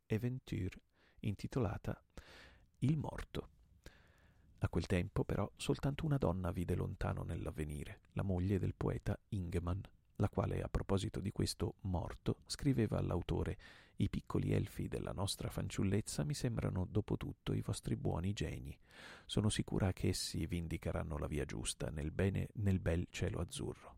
[0.07, 0.81] Aventure,
[1.19, 2.01] intitolata
[2.79, 3.58] Il morto.
[4.61, 9.79] A quel tempo, però, soltanto una donna vide lontano nell'avvenire, la moglie del poeta Ingemann,
[10.17, 13.57] la quale, a proposito di questo morto, scriveva all'autore
[14.01, 18.77] I piccoli elfi della nostra fanciullezza mi sembrano dopo tutto i vostri buoni geni.
[19.25, 23.95] Sono sicura che essi vi indicheranno la via giusta nel, bene, nel bel cielo azzurro.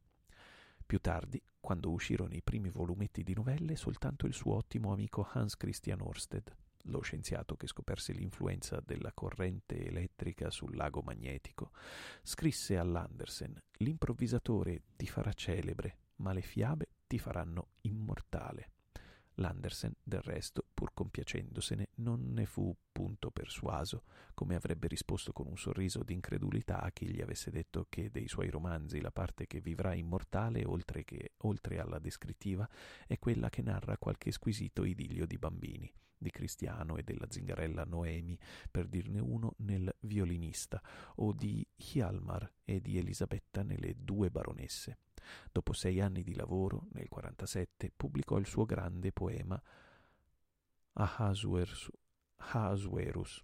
[0.86, 5.56] Più tardi, quando uscirono i primi volumetti di novelle, soltanto il suo ottimo amico Hans
[5.56, 6.56] Christian Orsted,
[6.86, 11.72] lo scienziato che scoperse l'influenza della corrente elettrica sul lago magnetico,
[12.24, 18.72] scrisse all'Andersen: L'improvvisatore ti farà celebre, ma le fiabe ti faranno immortale.
[19.36, 24.04] L'Andersen, del resto, pur compiacendosene, non ne fu punto persuaso,
[24.34, 28.50] come avrebbe risposto con un sorriso d'incredulità a chi gli avesse detto che dei suoi
[28.50, 32.68] romanzi la parte che vivrà immortale, oltre, che, oltre alla descrittiva,
[33.08, 38.38] è quella che narra qualche squisito idillio di bambini, di Cristiano e della zingarella Noemi,
[38.70, 40.82] per dirne uno nel violinista,
[41.16, 44.98] o di Hjalmar e di Elisabetta nelle due baronesse.
[45.52, 49.62] Dopo sei anni di lavoro, nel 47, pubblicò il suo grande poema
[50.94, 51.90] Ahasuerus,
[52.38, 53.44] Ahasuerus,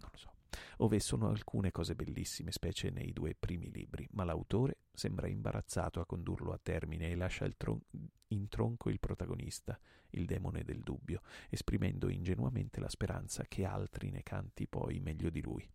[0.00, 0.32] non lo so,
[0.78, 6.06] ove sono alcune cose bellissime, specie nei due primi libri, ma l'autore sembra imbarazzato a
[6.06, 7.82] condurlo a termine e lascia tron-
[8.28, 9.78] in tronco il protagonista,
[10.10, 15.40] il demone del dubbio, esprimendo ingenuamente la speranza che altri ne canti poi meglio di
[15.40, 15.68] lui.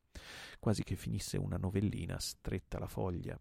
[0.59, 3.39] Quasi che finisse una novellina stretta la foglia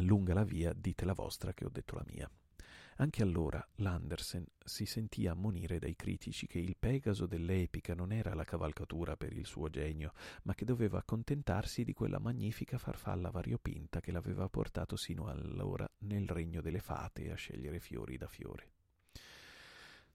[0.00, 2.30] lunga la via, dite la vostra che ho detto la mia.
[3.00, 8.42] Anche allora l'Andersen si sentì ammonire dai critici che il Pegaso dell'epica non era la
[8.42, 10.12] cavalcatura per il suo genio,
[10.42, 16.28] ma che doveva accontentarsi di quella magnifica farfalla variopinta che l'aveva portato sino allora nel
[16.28, 18.77] regno delle fate a scegliere fiori da fiore.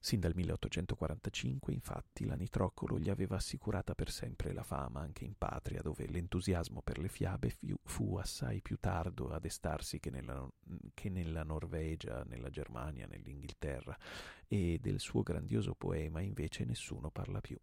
[0.05, 5.37] Sin dal 1845, infatti, la Nitroccolo gli aveva assicurata per sempre la fama anche in
[5.37, 10.45] patria, dove l'entusiasmo per le fiabe fu, fu assai più tardo a destarsi che nella,
[10.93, 13.97] che nella Norvegia, nella Germania, nell'Inghilterra,
[14.45, 17.57] e del suo grandioso poema invece nessuno parla più.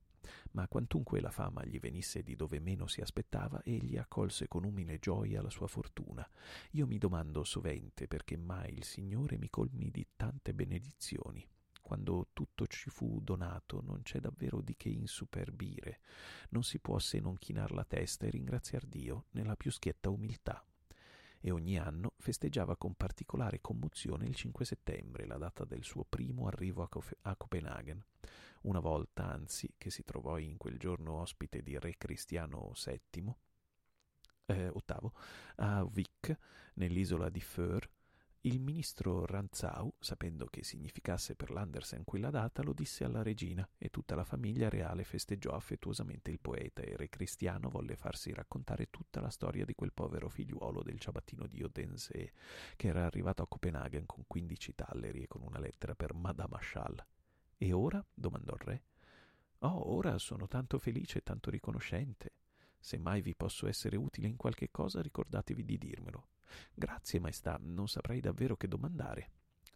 [0.52, 4.98] Ma quantunque la fama gli venisse di dove meno si aspettava, egli accolse con umile
[4.98, 6.26] gioia la sua fortuna.
[6.70, 11.46] Io mi domando sovente perché mai il Signore mi colmi di tante benedizioni
[11.90, 15.98] quando tutto ci fu donato, non c'è davvero di che insuperbire.
[16.50, 20.64] Non si può se non chinar la testa e ringraziar Dio nella più schietta umiltà.
[21.40, 26.46] E ogni anno festeggiava con particolare commozione il 5 settembre, la data del suo primo
[26.46, 28.00] arrivo a, Cof- a Copenaghen.
[28.60, 33.34] Una volta, anzi, che si trovò in quel giorno ospite di re Cristiano VII,
[34.46, 35.12] eh, ottavo,
[35.56, 36.38] a Wick,
[36.74, 37.90] nell'isola di Föhr,
[38.44, 43.90] il ministro Ranzau, sapendo che significasse per l'Andersen quella data, lo disse alla regina e
[43.90, 49.20] tutta la famiglia reale festeggiò affettuosamente il poeta e Re Cristiano volle farsi raccontare tutta
[49.20, 52.32] la storia di quel povero figliuolo del ciabattino di Odense
[52.76, 57.04] che era arrivato a Copenaghen con quindici talleri e con una lettera per Madame Achal.
[57.58, 58.02] E ora?
[58.14, 58.82] domandò il re.
[59.58, 62.32] Oh, ora sono tanto felice e tanto riconoscente.
[62.78, 66.28] Se mai vi posso essere utile in qualche cosa, ricordatevi di dirmelo.
[66.74, 69.30] Grazie, maestà, non saprei davvero che domandare.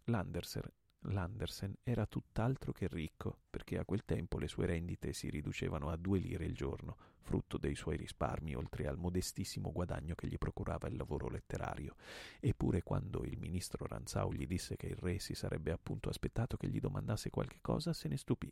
[0.05, 0.63] L'Andersen,
[1.09, 5.97] L'Andersen era tutt'altro che ricco, perché a quel tempo le sue rendite si riducevano a
[5.97, 10.87] due lire il giorno, frutto dei suoi risparmi, oltre al modestissimo guadagno che gli procurava
[10.87, 11.95] il lavoro letterario.
[12.39, 16.69] Eppure quando il ministro Ranzau gli disse che il re si sarebbe appunto aspettato che
[16.69, 18.51] gli domandasse qualche cosa, se ne stupì.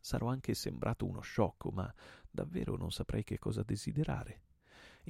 [0.00, 1.92] Sarò anche sembrato uno sciocco, ma
[2.30, 4.42] davvero non saprei che cosa desiderare.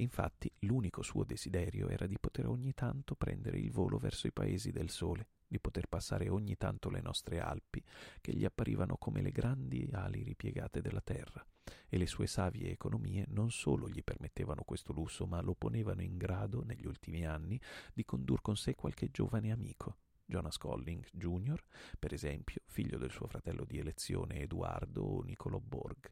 [0.01, 4.71] Infatti l'unico suo desiderio era di poter ogni tanto prendere il volo verso i paesi
[4.71, 7.83] del sole, di poter passare ogni tanto le nostre Alpi,
[8.19, 11.45] che gli apparivano come le grandi ali ripiegate della terra,
[11.87, 16.17] e le sue savie economie non solo gli permettevano questo lusso, ma lo ponevano in
[16.17, 17.61] grado, negli ultimi anni,
[17.93, 21.63] di condur con sé qualche giovane amico, Jonas Colling Jr.,
[21.99, 26.11] per esempio, figlio del suo fratello di elezione Edoardo o Niccolò Borg,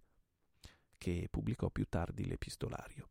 [0.95, 3.09] che pubblicò più tardi l'epistolario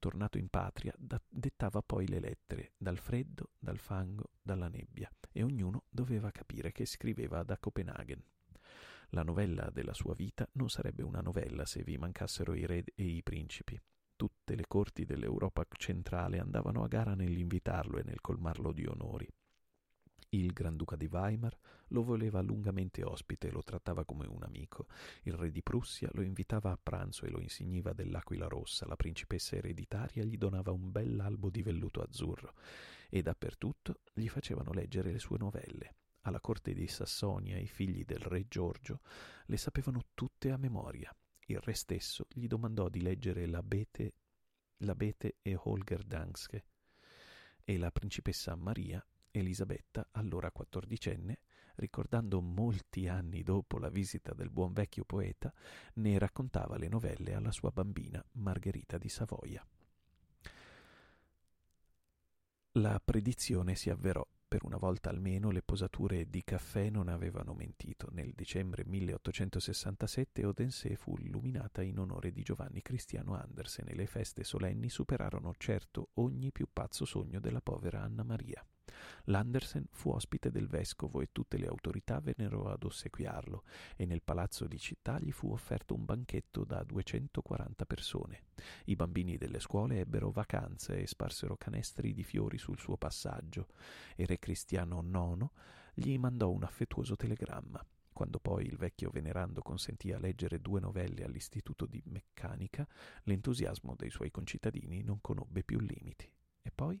[0.00, 5.44] tornato in patria, da- dettava poi le lettere, dal freddo, dal fango, dalla nebbia, e
[5.44, 8.20] ognuno doveva capire che scriveva da Copenaghen.
[9.10, 13.04] La novella della sua vita non sarebbe una novella se vi mancassero i re e
[13.04, 13.80] i principi.
[14.16, 19.28] Tutte le corti dell'Europa centrale andavano a gara nell'invitarlo e nel colmarlo di onori.
[20.32, 21.56] Il Granduca di Weimar
[21.88, 24.86] lo voleva lungamente ospite e lo trattava come un amico.
[25.22, 28.86] Il re di Prussia lo invitava a pranzo e lo insigniva dell'aquila rossa.
[28.86, 32.54] La principessa ereditaria gli donava un bell'albo di velluto azzurro
[33.08, 35.96] e dappertutto gli facevano leggere le sue novelle.
[36.20, 39.00] Alla corte di Sassonia i figli del re Giorgio
[39.46, 41.12] le sapevano tutte a memoria.
[41.46, 44.14] Il re stesso gli domandò di leggere l'abete,
[44.78, 46.64] l'abete e Holger Danske
[47.64, 51.40] e la principessa Maria Elisabetta, allora quattordicenne,
[51.76, 55.52] ricordando molti anni dopo la visita del buon vecchio poeta,
[55.94, 59.66] ne raccontava le novelle alla sua bambina Margherita di Savoia.
[62.74, 64.24] La predizione si avverò.
[64.46, 68.08] Per una volta almeno le posature di caffè non avevano mentito.
[68.10, 74.42] Nel dicembre 1867 Odense fu illuminata in onore di Giovanni Cristiano Andersen e le feste
[74.42, 78.64] solenni superarono certo ogni più pazzo sogno della povera Anna Maria.
[79.24, 83.64] L'Andersen fu ospite del vescovo e tutte le autorità vennero ad ossequiarlo
[83.96, 88.42] e nel palazzo di città gli fu offerto un banchetto da 240 persone.
[88.86, 93.68] I bambini delle scuole ebbero vacanze e sparsero canestri di fiori sul suo passaggio
[94.16, 95.48] e Re Cristiano IX
[95.94, 97.84] gli mandò un affettuoso telegramma.
[98.12, 102.86] Quando poi il vecchio venerando consentì a leggere due novelle all'Istituto di Meccanica,
[103.22, 106.30] l'entusiasmo dei suoi concittadini non conobbe più limiti.
[106.60, 107.00] E poi?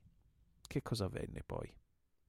[0.66, 1.70] Che cosa avvenne poi?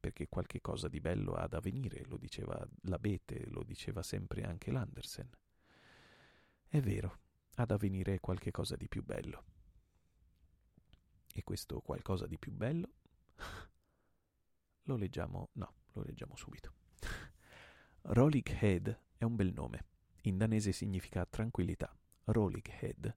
[0.02, 4.72] Perché qualche cosa di bello ha da venire, lo diceva l'abete, lo diceva sempre anche
[4.72, 5.30] l'Andersen.
[6.68, 7.20] È vero,
[7.56, 9.44] ha da venire qualche cosa di più bello.
[11.34, 12.94] E questo qualcosa di più bello
[14.84, 16.74] lo leggiamo, no, lo leggiamo subito.
[18.02, 19.86] Rolig Head è un bel nome.
[20.24, 21.96] In danese significa tranquillità.
[22.26, 23.16] Rolig Head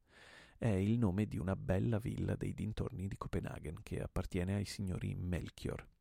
[0.58, 5.14] è il nome di una bella villa dei dintorni di Copenaghen che appartiene ai signori
[5.14, 5.93] Melchior.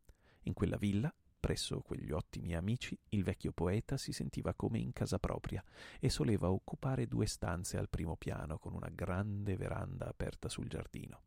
[0.44, 5.20] In quella villa, presso quegli ottimi amici, il vecchio poeta si sentiva come in casa
[5.20, 5.64] propria
[6.00, 11.24] e soleva occupare due stanze al primo piano con una grande veranda aperta sul giardino.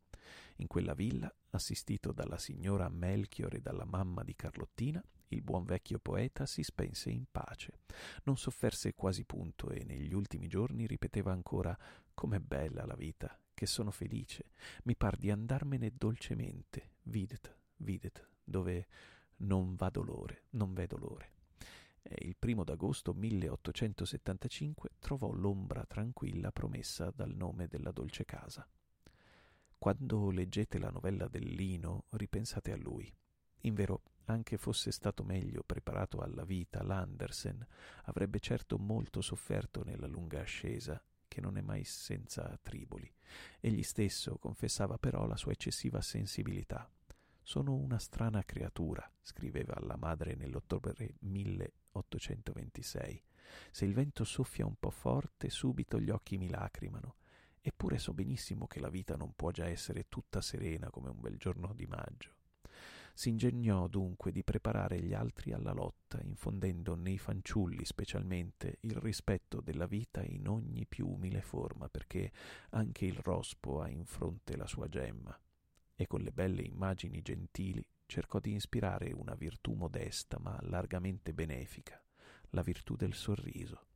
[0.57, 5.99] In quella villa, assistito dalla signora Melchior e dalla mamma di Carlottina, il buon vecchio
[5.99, 7.79] poeta si spense in pace.
[8.23, 11.77] Non sofferse quasi punto e negli ultimi giorni ripeteva ancora
[12.13, 14.51] Com'è bella la vita, che sono felice,
[14.83, 18.87] mi par di andarmene dolcemente, videt, videt, dove
[19.37, 21.33] non va dolore, non v'è dolore.
[22.01, 28.65] E il primo d'agosto 1875 trovò l'ombra tranquilla promessa dal nome della dolce casa.
[29.77, 33.13] Quando leggete la novella del Lino, ripensate a lui.
[33.61, 37.65] Invero, anche fosse stato meglio preparato alla vita, l'Andersen
[38.05, 43.13] avrebbe certo molto sofferto nella lunga ascesa, che non è mai senza triboli.
[43.59, 46.89] Egli stesso confessava però la sua eccessiva sensibilità.
[47.47, 53.23] Sono una strana creatura, scriveva alla madre nell'ottobre 1826.
[53.71, 57.15] Se il vento soffia un po' forte, subito gli occhi mi lacrimano.
[57.61, 61.37] Eppure so benissimo che la vita non può già essere tutta serena come un bel
[61.37, 62.33] giorno di maggio.
[63.13, 69.61] Si ingegnò dunque di preparare gli altri alla lotta, infondendo nei fanciulli specialmente il rispetto
[69.61, 72.29] della vita in ogni più umile forma, perché
[72.71, 75.39] anche il rospo ha in fronte la sua gemma,
[75.99, 82.01] e con le belle immagini gentili cercò di ispirare una virtù modesta ma largamente benefica,
[82.51, 83.87] la virtù del sorriso,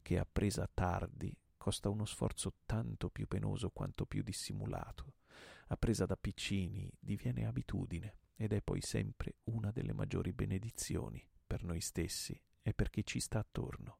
[0.00, 5.14] che appresa tardi costa uno sforzo tanto più penoso quanto più dissimulato,
[5.68, 11.80] appresa da piccini diviene abitudine ed è poi sempre una delle maggiori benedizioni per noi
[11.80, 13.98] stessi e per chi ci sta attorno.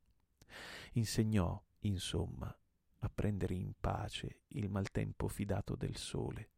[0.93, 2.55] Insegnò, insomma,
[2.99, 6.51] a prendere in pace il maltempo fidato del sole,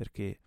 [0.00, 0.40] perché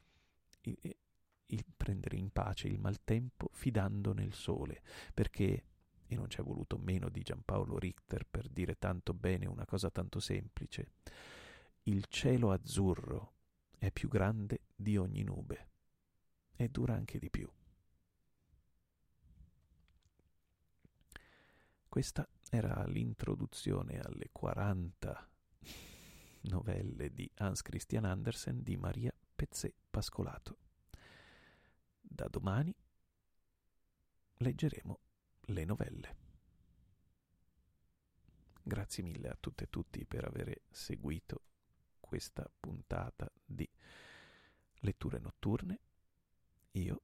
[0.61, 0.97] il,
[1.45, 4.81] il prendere in pace il maltempo fidando nel sole,
[5.13, 5.65] perché
[6.07, 9.91] e non ci è voluto meno di Giampaolo Richter per dire tanto bene una cosa
[9.91, 10.93] tanto semplice.
[11.83, 13.33] Il cielo azzurro
[13.77, 15.69] è più grande di ogni nube
[16.55, 17.47] e dura anche di più.
[21.87, 25.29] Questa era l'introduzione alle 40
[26.41, 29.13] novelle di Hans Christian Andersen di Maria
[29.43, 30.57] Pezzè Pascolato.
[31.99, 32.73] Da domani
[34.35, 34.99] leggeremo
[35.47, 36.15] le novelle.
[38.61, 41.41] Grazie mille a tutte e tutti per aver seguito
[41.99, 43.69] questa puntata di
[44.75, 45.79] letture notturne
[46.71, 47.01] io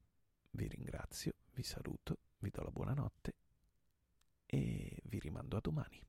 [0.52, 3.36] vi ringrazio, vi saluto, vi do la buonanotte
[4.46, 6.02] e vi rimando a domani.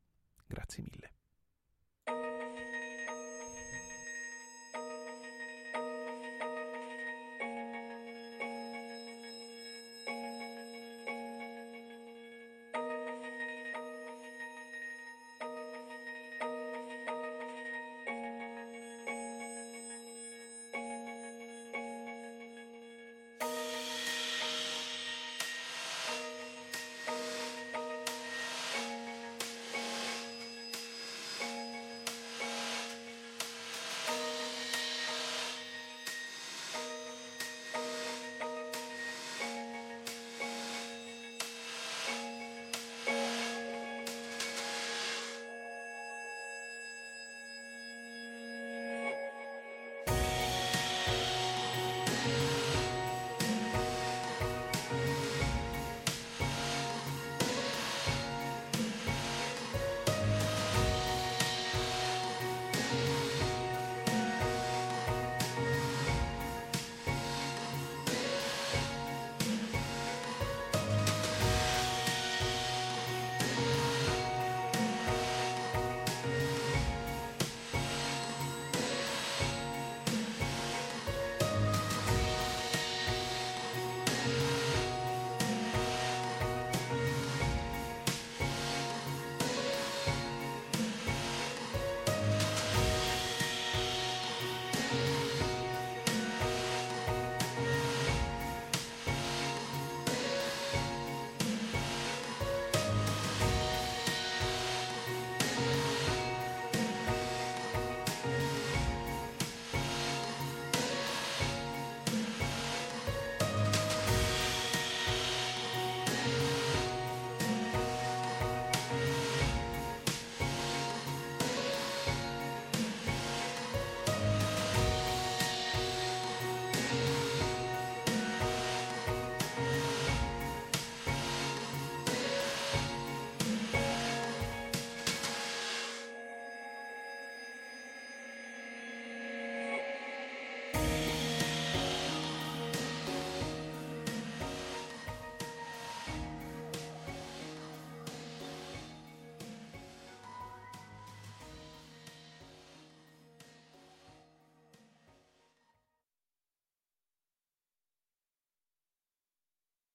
[0.47, 1.19] Grazie mille.